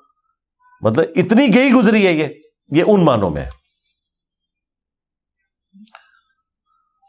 [0.80, 2.26] مطلب اتنی گئی گزری ہے یہ۔
[2.70, 3.63] یہ ان معنوں میں ہے۔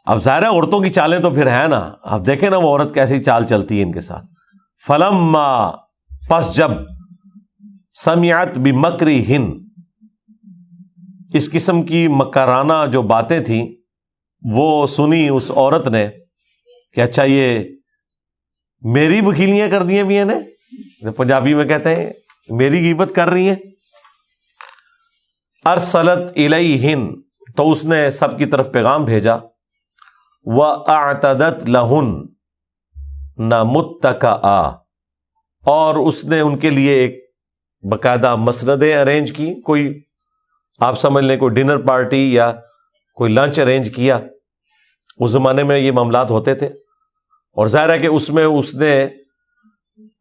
[0.06, 2.94] اب ظاہر ہے عورتوں کی چالیں تو پھر ہے نا۔ اب دیکھیں نا وہ عورت
[2.94, 4.26] کیسی چال چلتی ہے ان کے ساتھ۔
[4.86, 5.38] فلم
[6.28, 6.70] پس جب
[7.94, 9.60] سمیات بھی مکری ہند
[11.34, 13.66] اس قسم کی مکرانہ جو باتیں تھیں،
[14.54, 16.08] وہ سنی اس عورت نے
[16.94, 17.58] کہ اچھا یہ
[18.82, 22.12] میری وکیلیاں کر دی بھی ہیں پنجابی میں کہتے ہیں،
[22.48, 23.56] میری غیبت کر رہی ہیں۔
[25.64, 27.14] ارسلت الئی ہند
[27.56, 29.36] تو اس نے سب کی طرف پیغام بھیجا۔
[30.46, 32.26] وہ آتدت لہن
[33.36, 34.68] نہ متک آ
[35.64, 37.30] اور اس نے ان کے لیے ایک
[37.82, 40.02] باقاعدہ مسندیں ارینج کی، کوئی
[40.80, 42.52] آپ سمجھ لیں کوئی ڈنر پارٹی یا
[43.14, 44.18] کوئی لنچ ارینج کیا۔
[45.18, 46.66] اس زمانے میں یہ معاملات ہوتے تھے۔
[47.52, 49.06] اور ظاہر ہے کہ اس میں اس نے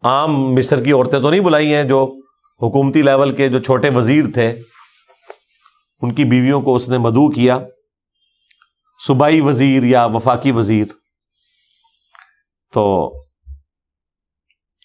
[0.04, 2.16] عام مصر کی عورتیں تو نہیں بلائی ہیں، جو
[2.62, 4.62] حکومتی لیول کے جو چھوٹے وزیر تھے،
[6.02, 7.60] ان کی بیویوں کو اس نے مدعو کیا۔
[9.00, 10.88] صوبائی وزیر یا وفاقی وزیر،
[12.74, 12.86] تو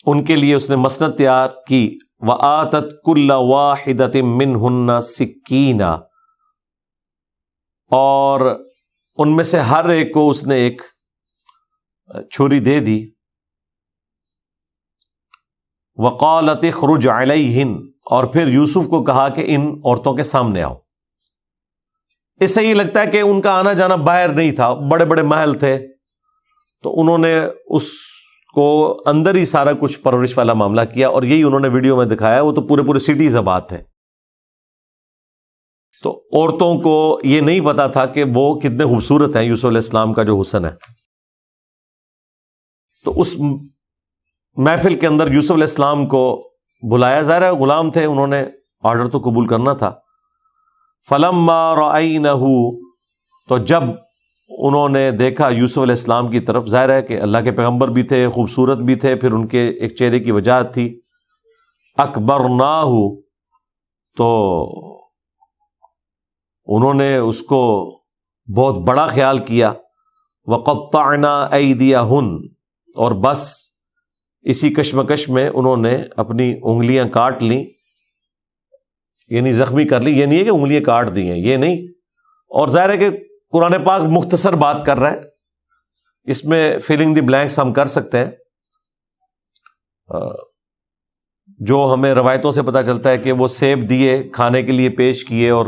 [0.06, 5.92] ان کے لیے اس نے مسنت تیار کی و آتت کل واحد من ہن سکینہ،
[7.90, 8.40] اور
[9.18, 10.82] ان میں سے ہر ایک کو اس نے ایک
[12.30, 12.98] چھری دے دی۔
[15.98, 17.74] وقالت خرج علیہن،
[18.06, 20.74] اور پھر یوسف کو کہا کہ ان عورتوں کے سامنے آؤ۔
[22.40, 25.22] اس سے یہ لگتا ہے کہ ان کا آنا جانا باہر نہیں تھا، بڑے بڑے
[25.22, 25.78] محل تھے۔
[26.82, 27.92] تو انہوں نے اس
[28.54, 32.06] کو اندر ہی سارا کچھ پرورش والا معاملہ کیا اور یہی انہوں نے ویڈیو میں
[32.06, 33.82] دکھایا، وہ تو پورے پورے سٹیز بات ہے
[36.02, 40.12] تو عورتوں کو یہ نہیں پتا تھا کہ وہ کتنے خوبصورت ہیں، یوسف علیہ السلام
[40.12, 40.70] کا جو حسن ہے۔
[43.04, 43.36] تو اس
[44.56, 46.52] محفل کے اندر یوسف علیہ السلام کو
[46.90, 48.44] بلایا۔ جا رہا غلام تھے، انہوں نے
[48.82, 49.94] آرڈر تو قبول کرنا تھا۔
[51.08, 51.50] فلم
[52.18, 52.34] نہ
[53.48, 53.82] تو جب
[54.48, 58.02] انہوں نے دیکھا یوسف علیہ السلام کی طرف، ظاہر ہے کہ اللہ کے پیغمبر بھی
[58.02, 61.00] تھے، خوبصورت بھی تھے، پھر ان کے ایک چہرے کی وجہ تھی۔
[61.98, 63.20] اکبر نہ ہو
[64.16, 64.66] تو
[66.66, 67.90] انہوں نے اس کو
[68.56, 69.72] بہت بڑا خیال کیا۔
[70.46, 72.36] وقتعنا ایدیا ہن
[72.96, 73.56] اور بس
[74.42, 77.64] اسی کشمکش میں انہوں نے اپنی انگلیاں کاٹ لیں۔
[79.30, 81.76] یعنی زخمی کر لی، یہ نہیں ہے کہ انگلیاں کاٹ دی ہیں، یہ نہیں۔
[82.48, 83.10] اور ظاہر ہے کہ
[83.50, 85.20] قرآن پاک مختصر بات کر رہا ہے۔
[86.24, 88.30] اس میں فیلنگ دی بلینکس ہم کر سکتے ہیں۔
[91.58, 95.24] جو ہمیں روایتوں سے پتا چلتا ہے کہ وہ سیب دیے، کھانے کے لیے پیش
[95.24, 95.66] کیے اور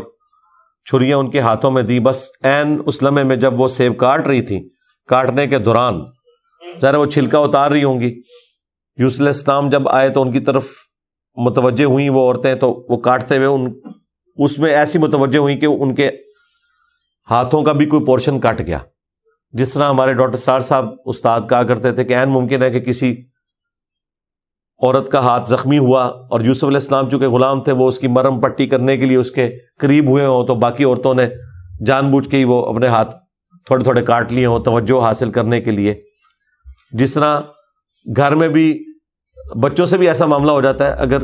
[0.85, 4.27] چھریاں ان کے ہاتھوں میں دی۔ بس این اس لمحے میں جب وہ سیب کاٹ
[4.27, 4.69] رہی تھی
[5.09, 6.01] کاٹنے کے دوران
[6.83, 8.21] ذرا وہ چھلکا اتار رہی ہوں گی۔
[8.97, 10.71] یوس السلام جب آئے تو ان کی طرف
[11.37, 13.72] متوجہ ہوئیں وہ عورتیں تو وہ کاٹتے ہوئے ان
[14.37, 16.11] اس میں ایسی متوجہ ہوئی کہ ان کے
[17.30, 18.78] ہاتھوں کا بھی کوئی پورشن کٹ گیا۔
[19.53, 22.80] جس طرح ہمارے ڈاکٹر سار صاحب استاد کہا کرتے تھے کہ این ممکن ہے کہ
[22.80, 23.16] کسی
[24.83, 28.09] عورت کا ہاتھ زخمی ہوا اور یوسف علیہ السلام چونکہ غلام تھے وہ اس کی
[28.09, 31.28] مرم پٹی کرنے کے لیے اس کے قریب ہوئے ہوں تو باقی عورتوں نے
[31.87, 33.16] جان بوجھ کے ہی وہ اپنے ہاتھ
[33.66, 36.03] تھوڑے تھوڑے کاٹ لیے ہوں توجہ حاصل کرنے کے لیے۔
[36.93, 37.41] جس طرح
[38.16, 38.91] گھر میں بھی
[39.61, 41.22] بچوں سے بھی ایسا معاملہ ہو جاتا ہے، اگر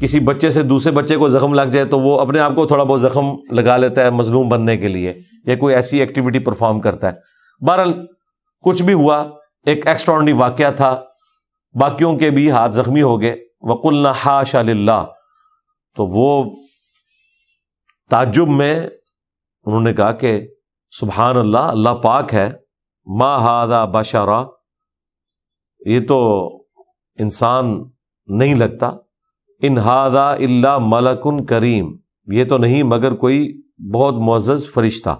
[0.00, 2.84] کسی بچے سے دوسرے بچے کو زخم لگ جائے تو وہ اپنے آپ کو تھوڑا
[2.84, 5.14] بہت زخم لگا لیتا ہے مظلوم بننے کے لیے،
[5.46, 7.12] یا کوئی ایسی ایکٹیویٹی پرفارم کرتا ہے۔
[7.66, 8.06] بہرحال،
[8.62, 9.24] کچھ بھی ہوا،
[9.66, 11.00] ایک ایکسٹرانڈی واقعہ تھا۔
[11.80, 15.04] باقیوں کے بھی ہاتھ زخمی ہو گئے۔ وکل نہ ہاش اللہ
[15.96, 16.56] تو وہ
[18.10, 18.86] تعجب میں
[19.64, 20.48] انہوں نے کہا کہ
[20.90, 22.50] سبحان اللہ اللہ پاک ہے۔
[23.06, 24.44] ما ہادا بشارا
[25.86, 26.48] یہ تو
[27.20, 27.84] انسان
[28.26, 28.90] نہیں لگتا۔
[29.62, 31.96] انہادا اللہ ملکن کریم۔
[32.32, 33.62] یہ تو نہیں، مگر کوئی
[33.94, 35.16] بہت معزز فرشتہ۔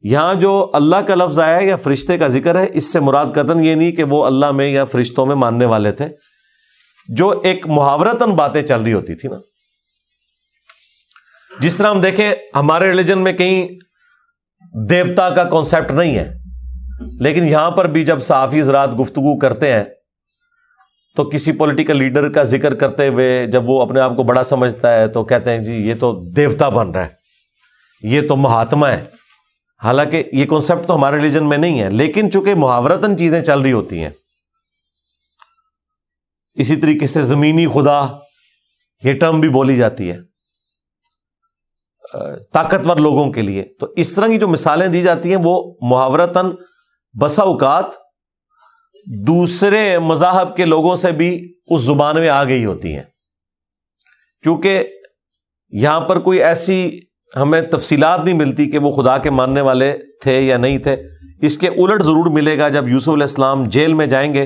[0.00, 3.64] یہاں جو اللہ کا لفظ آیا یا فرشتے کا ذکر ہے، اس سے مراد قطن
[3.64, 6.08] یہ نہیں کہ وہ اللہ میں یا فرشتوں میں ماننے والے تھے۔
[7.08, 9.36] جو ایک محاورتن باتیں چل رہی ہوتی تھی نا۔
[11.60, 13.68] جس طرح ہم دیکھیں، ہمارے ریلیجن میں کہیں
[14.90, 16.34] دیوتا کا کانسیپٹ نہیں ہے۔
[17.20, 19.84] لیکن یہاں پر بھی جب صحافی زراعت گفتگو کرتے ہیں
[21.16, 24.92] تو کسی پولیٹیکل لیڈر کا ذکر کرتے ہوئے جب وہ اپنے آپ کو بڑا سمجھتا
[24.94, 27.08] ہے تو کہتے ہیں جی یہ تو دیوتا بن رہا ہے،
[28.02, 29.04] یہ تو مہاتما ہے۔
[29.80, 33.72] حالانکہ یہ کانسیپٹ تو ہمارے ریلیجن میں نہیں ہے، لیکن چونکہ محاورتن چیزیں چل رہی
[33.72, 34.10] ہوتی ہیں۔
[36.56, 38.02] اسی طریقے سے زمینی خدا،
[39.02, 40.18] یہ ٹرم بھی بولی جاتی ہے،
[42.52, 46.50] طاقتور لوگوں کے لیے۔ تو اس طرح کی جو مثالیں دی جاتی ہیں، وہ محاورتن
[47.14, 47.84] بسا اوقات
[49.06, 53.02] دوسرے مذاہب کے لوگوں سے بھی اس زبان میں آ گئی ہوتی ہیں۔
[54.42, 54.82] کیونکہ
[55.70, 57.00] یہاں پر کوئی ایسی
[57.36, 60.96] ہمیں تفصیلات نہیں ملتی کہ وہ خدا کے ماننے والے تھے یا نہیں تھے۔
[61.42, 64.42] اس کے الٹ ضرور ملے گا جب یوسف علیہ السلام جیل میں جائیں گے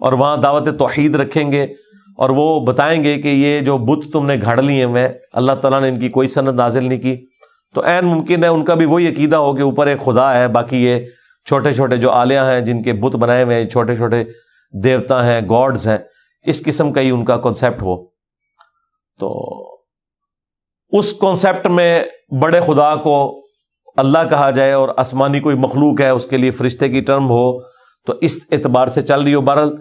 [0.00, 1.66] اور وہاں دعوت توحید رکھیں گے
[2.16, 5.52] اور وہ بتائیں گے کہ یہ جو بت تم نے گھڑ لی ہیں میں، اللہ
[5.52, 7.26] تعالیٰ نے ان کی کوئی صنعت نازل نہیں کی۔
[7.74, 10.48] تو عین ممکن ہے ان کا بھی وہی عقیدہ ہو کہ اوپر ایک خدا ہے،
[10.48, 11.06] باقی یہ
[11.46, 14.24] چھوٹے چھوٹے جو آلیہ ہیں، جن کے بت بنائے ہوئے ہیں، چھوٹے چھوٹے
[14.84, 15.98] دیوتا ہیں، گاڈز ہیں،
[16.42, 18.06] اس قسم کا ہی ان کا کانسیپٹ ہو۔
[19.18, 19.52] تو
[20.90, 22.04] اس کانسیپٹ میں
[22.40, 23.40] بڑے خدا کو
[23.96, 27.62] اللہ کہا جائے اور آسمانی کوئی مخلوق ہے، اس کے لیے فرشتے کی ٹرم ہو،
[28.06, 29.76] تو اس اعتبار سے چل رہی ہو۔ بہرحال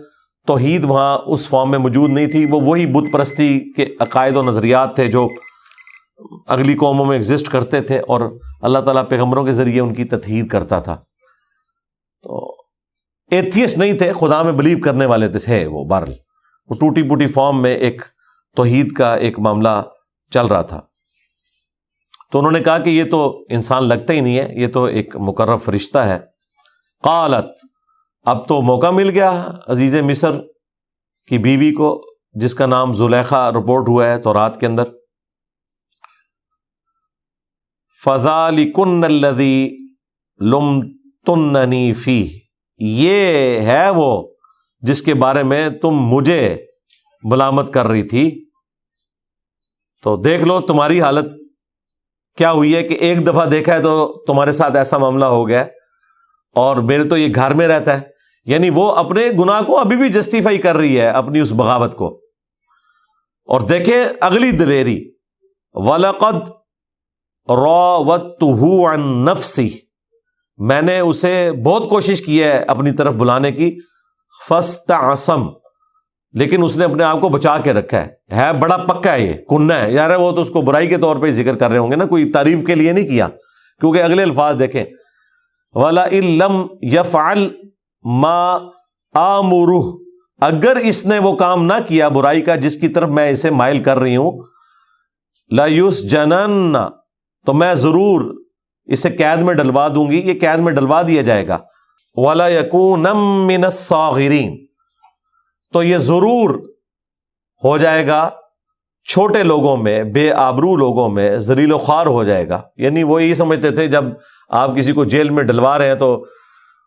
[0.48, 4.44] توحید وہاں اس فارم میں موجود نہیں تھی، وہ وہی بت پرستی کے عقائد و
[4.44, 5.28] نظریات تھے جو
[6.48, 8.22] اگلی قوموں میں ایگزسٹ کرتے تھے اور
[8.62, 10.98] اللہ تعالیٰ پیغمبروں کے ذریعے ان کی تطہیر کرتا تھا۔
[12.24, 12.56] تو
[13.32, 16.14] ایتھیس نہیں تھے، خدا میں بلیو کرنے والے تھے وہ، بہرحال۔
[16.70, 18.02] وہ ٹوٹی پوٹی فارم میں ایک
[18.56, 19.82] توحید کا ایک معاملہ
[20.32, 20.82] چل رہا تھا۔
[22.32, 25.16] تو انہوں نے کہا کہ یہ تو انسان لگتا ہی نہیں ہے، یہ تو ایک
[25.16, 26.20] مقرر فرشتہ ہے۔
[27.04, 27.46] قالت،
[28.24, 30.32] اب تو موقع مل گیا عزیز مصر
[31.28, 32.02] کی بیوی کو،
[32.34, 34.84] جس کا نام زلیخا رپورٹ ہوا ہے تو رات کے اندر۔
[38.06, 39.70] فضا کن الدی
[40.40, 40.82] لم
[41.26, 42.40] تننی فی،
[42.78, 44.34] یہ ہے وہ
[44.80, 46.66] جس کے بارے میں تم مجھے
[47.24, 48.46] ملامت کر رہی تھی۔
[50.04, 51.34] تو دیکھ لو تمہاری حالت،
[52.38, 55.66] کیا ہوئی ہے کہ ایک دفعہ دیکھا ہے تو تمہارے ساتھ ایسا معاملہ ہو گیا
[56.56, 58.02] اور میرے تو یہ گھر میں رہتا ہے۔
[58.46, 62.22] یعنی وہ اپنے گناہ کو ابھی بھی جسٹیفائی کر رہی ہے اپنی اس بغاوت کو۔
[63.46, 65.12] اور دیکھیں اگلی دلیری،
[65.74, 66.50] ولقد
[67.50, 69.70] رو نفسی
[70.58, 73.78] میں نے اسے بہت کوشش کی ہے اپنی طرف بلانے کی۔
[74.50, 75.50] فسٹ آسم
[76.32, 79.34] لیکن اس نے اپنے آپ کو بچا کے رکھا ہے۔ ہے، بڑا پکا ہے یہ،
[79.50, 81.92] کنہ ہے۔ یار وہ تو اس کو برائی کے طور پہ ذکر کر رہے ہوں
[81.92, 83.28] گے نا، کوئی تعریف کے لیے نہیں کیا۔
[83.80, 84.84] کیونکہ اگلے الفاظ دیکھیں۔
[85.74, 87.50] ولا علم یفعل
[88.04, 88.58] ما
[89.14, 89.98] آمرہ
[90.42, 93.84] اگر اس نے وہ کام نہ کیا برائی کا، جس کی طرف میں اسے مائل
[93.84, 94.44] کر رہی ہوں
[95.52, 96.78] لایوس جنن
[97.46, 98.41] تو میں ضرور
[98.92, 101.58] اسے قید میں ڈلوا دوں گی، یہ قید میں ڈلوا دیا جائے گا۔
[102.18, 103.06] والا یقون
[103.48, 104.66] من الصاغرین
[105.74, 106.50] تو یہ ضرور
[107.64, 108.30] ہو جائے گا
[109.10, 113.24] چھوٹے لوگوں میں، بے آبرو لوگوں میں زریل و خوار ہو جائے گا۔ یعنی وہ
[113.24, 114.04] یہ سمجھتے تھے، جب
[114.50, 116.26] آپ کسی کو جیل میں ڈلوا رہے ہیں تو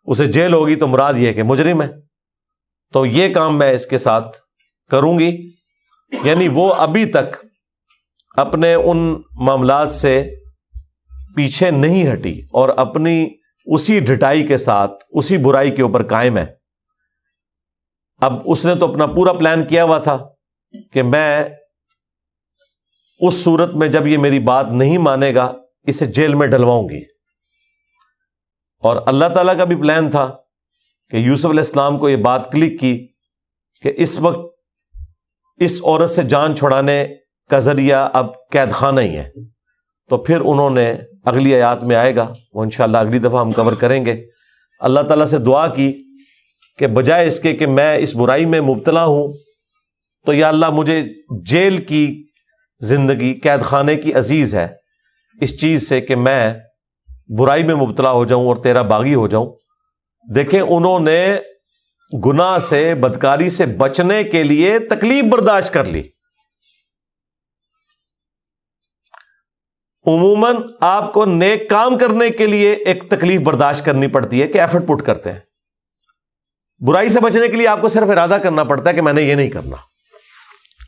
[0.05, 1.87] اسے جیل ہوگی تو مراد یہ کہ مجرم ہے۔
[2.93, 4.37] تو یہ کام میں اس کے ساتھ
[4.91, 5.51] کروں گی۔
[6.25, 7.37] یعنی وہ ابھی تک
[8.37, 10.31] اپنے ان معاملات سے
[11.37, 13.29] پیچھے نہیں ہٹی اور اپنی
[13.65, 16.47] اسی ڈٹائی کے ساتھ، اسی برائی کے اوپر قائم ہے۔
[18.19, 20.19] اب اس نے تو اپنا پورا پلان کیا ہوا تھا
[20.93, 21.45] کہ میں
[23.21, 27.01] اس صورت میں جب یہ میری بات نہیں مانے گا، اسے جیل میں ڈلواؤں گی۔
[28.83, 30.37] اور اللہ تعالیٰ کا بھی پلان تھا
[31.11, 33.09] کہ یوسف علیہ السلام کو یہ بات کلک کی
[33.83, 34.55] کہ اس وقت
[35.57, 37.07] اس عورت سے جان چھڑانے
[37.51, 39.31] کا ذریعہ اب قید خانہ ہی ہے۔
[40.11, 40.95] تو پھر انہوں نے
[41.25, 44.27] اگلی آیات میں آئے گا، وہ انشاءاللہ اگلی دفعہ ہم کور کریں گے۔
[44.81, 46.03] اللہ تعالیٰ سے دعا کی
[46.79, 49.33] کہ بجائے اس کے کہ میں اس برائی میں مبتلا ہوں،
[50.27, 51.05] تو یا اللہ مجھے
[51.45, 52.25] جیل کی
[52.81, 54.69] زندگی، قید خانے کی عزیز ہے۔
[55.41, 56.55] اس چیز سے کہ میں
[57.39, 59.53] برائی میں مبتلا ہو جاؤں اور تیرا باغی ہو جاؤں۔
[60.35, 61.37] دیکھیں، انہوں نے
[62.27, 66.03] گنا سے، بدکاری سے بچنے کے لیے تکلیف برداشت کر لی۔
[70.07, 74.61] عموماً آپ کو نیک کام کرنے کے لیے ایک تکلیف برداشت کرنی پڑتی ہے کہ
[74.61, 75.41] ایفرٹ پٹ کرتے ہیں۔
[76.87, 79.23] برائی سے بچنے کے لیے آپ کو صرف ارادہ کرنا پڑتا ہے کہ میں نے
[79.23, 79.77] یہ نہیں کرنا۔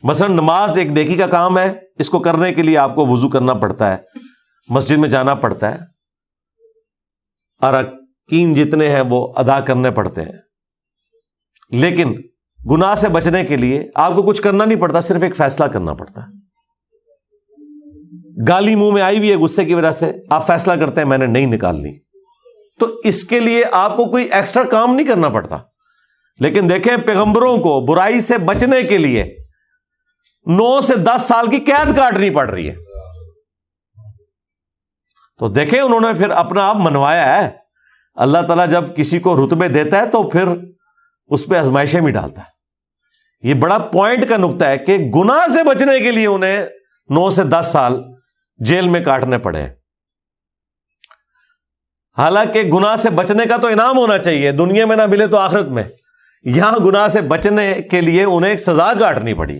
[0.03, 3.29] مثلا نماز ایک دیکھی کا کام ہے، اس کو کرنے کے لیے آپ کو وضو
[3.29, 3.97] کرنا پڑتا ہے،
[4.69, 5.79] مسجد میں جانا پڑتا ہے۔
[7.61, 10.39] ارکین جتنے ہیں وہ ادا کرنے پڑتے ہیں۔
[11.69, 12.15] لیکن
[12.71, 15.93] گناہ سے بچنے کے لیے آپ کو کچھ کرنا نہیں پڑتا، صرف ایک فیصلہ کرنا
[15.93, 16.36] پڑتا۔ ہے
[18.47, 21.17] گالی منہ میں آئی بھی ہے، غصے کی وجہ سے۔ آپ فیصلہ کرتے ہیں، میں
[21.17, 21.99] نے نہیں نکالنی
[22.79, 25.57] تو اس کے لیے آپ کو کوئی ایکسٹرا کام نہیں کرنا پڑتا۔
[26.39, 29.37] لیکن دیکھیں پیغمبروں کو برائی سے بچنے کے لیے
[30.45, 32.75] نو سے دس سال کی قید کاٹنی پڑ رہی ہے۔
[35.39, 37.49] تو دیکھیں انہوں نے پھر اپنا آپ منوایا ہے۔
[38.15, 40.45] اللہ تعالیٰ جب کسی کو رتبے دیتا ہے تو پھر
[41.27, 42.57] اس پہ ازمائشیں بھی ڈالتا ہے۔
[43.47, 46.65] یہ بڑا پوائنٹ کا نقطہ ہے کہ گنا سے بچنے کے لیے انہیں
[47.09, 48.16] نو سے دس سال
[48.57, 49.67] جیل میں کاٹنے پڑے
[52.17, 55.67] حالانکہ گنا سے بچنے کا تو انعام ہونا چاہیے، دنیا میں نہ ملے تو آخرت
[55.67, 55.83] میں۔
[56.43, 59.59] یہاں گنا سے بچنے کے لیے انہیں ایک سزا کاٹنی پڑی۔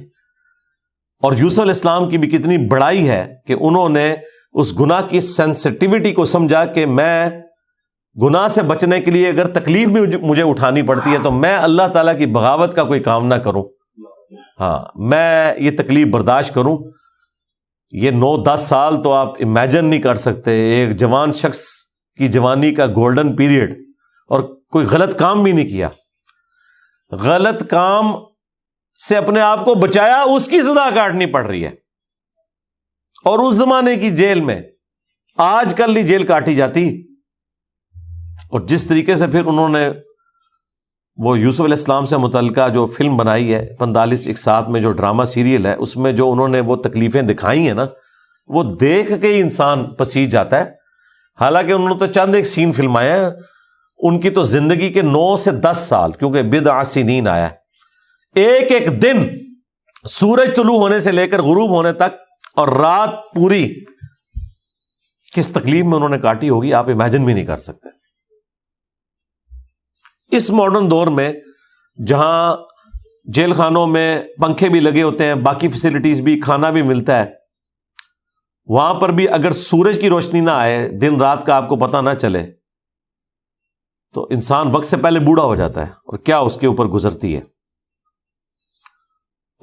[1.24, 4.16] اور یوسف علیہ السلام کی بھی کتنی بڑائی ہے کہ انہوں نے
[4.54, 7.30] اس گنا کی سینسٹیوٹی کو سمجھا کہ میں
[8.24, 11.88] گنا سے بچنے کے لیے اگر تکلیف بھی مجھے اٹھانی پڑتی ہے تو میں اللہ
[11.93, 13.64] تعالیٰ کی بغاوت کا کوئی کام نہ کروں۔
[14.60, 16.78] ہاں میں یہ تکلیف برداشت کروں۔
[17.91, 21.59] یہ نو دس سال تو آپ امیجن نہیں کر سکتے، ایک جوان شخص
[22.17, 23.83] کی جوانی کا گولڈن پیریڈ
[24.27, 25.89] اور کوئی غلط کام بھی نہیں کیا۔
[27.11, 28.05] غلط کام
[29.07, 31.71] سے اپنے آپ کو بچایا، اس کی سزا کاٹنی پڑ رہی ہے۔
[33.25, 34.61] اور اس زمانے کی جیل میں
[35.38, 37.03] آج کل نہیں جیل کاٹی جاتی۔
[38.51, 39.89] اور جس طریقے سے پھر انہوں نے
[41.18, 44.91] وہ یوسف علیہ السلام سے متعلقہ جو فلم بنائی ہے پینتالیس ایک ساتھ میں جو
[44.91, 47.86] ڈرامہ سیریل ہے، اس میں جو انہوں نے وہ تکلیفیں دکھائی ہیں نا،
[48.47, 50.70] وہ دیکھ کے ہی انسان پسیج جاتا ہے۔
[51.41, 53.30] حالانکہ انہوں نے تو چند ایک سین فلمائے ہیں۔
[53.97, 57.49] ان کی تو زندگی کے نو سے دس سال، کیونکہ بد آسی نیند آیا۔
[58.36, 59.28] ایک ایک دن
[60.09, 62.15] سورج طلوع ہونے سے لے کر غروب ہونے تک
[62.55, 63.74] اور رات پوری
[65.36, 68.07] کس تکلیف میں انہوں نے کاٹی ہوگی، آپ امیجن بھی نہیں کر سکتے۔
[70.32, 71.32] اس ماڈرن دور میں
[71.97, 72.55] جہاں
[73.25, 77.25] جیل خانوں میں پنکھے بھی لگے ہوتے ہیں، باقی فیسلٹیز بھی، کھانا بھی ملتا ہے،
[78.69, 82.01] وہاں پر بھی اگر سورج کی روشنی نہ آئے، دن رات کا آپ کو پتا
[82.01, 82.45] نہ چلے،
[84.15, 87.36] تو انسان وقت سے پہلے بوڑھا ہو جاتا ہے اور کیا اس کے اوپر گزرتی
[87.36, 87.41] ہے؟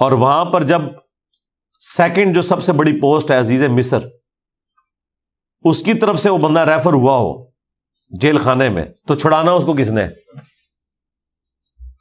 [0.01, 0.81] اور وہاں پر جب
[1.83, 4.07] سیکنڈ جو سب سے بڑی پوسٹ ہے، عزیز مصر،
[5.65, 7.33] اس کی طرف سے وہ بندہ ریفر ہوا ہو
[8.13, 10.07] جیل خانے میں، تو چھڑانا اس کو کس نے؟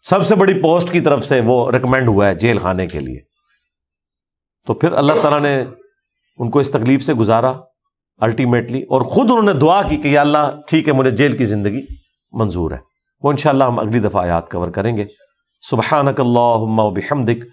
[0.04, 3.20] سب سے بڑی پوسٹ کی طرف سے وہ ریکمینڈ ہوا ہے جیل خانے کے لیے۔
[4.68, 5.64] تو پھر اللہ تعالیٰ نے
[6.38, 7.54] ان کو اس تکلیف سے گزارا
[8.18, 11.46] الٹیمیٹلی اور خود انہوں نے دعا کی کہ یا اللہ ٹھیک ہے، مجھے جیل کی
[11.46, 11.82] زندگی
[12.32, 12.78] منظور ہے۔
[13.22, 15.06] وہ انشاءاللہ ہم اگلی دفعہ آیات کور کریں گے۔
[15.62, 17.46] سبحانک اللہم و بحمدک،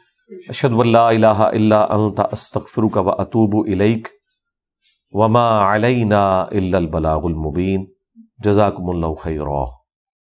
[0.49, 4.09] اشہد واللہ الہ الا انت، استغفرک و اتوب الیک۔
[5.13, 7.85] وما علینا الا البلاغ المبین۔
[8.45, 9.80] جزاکم اللہ خیرہ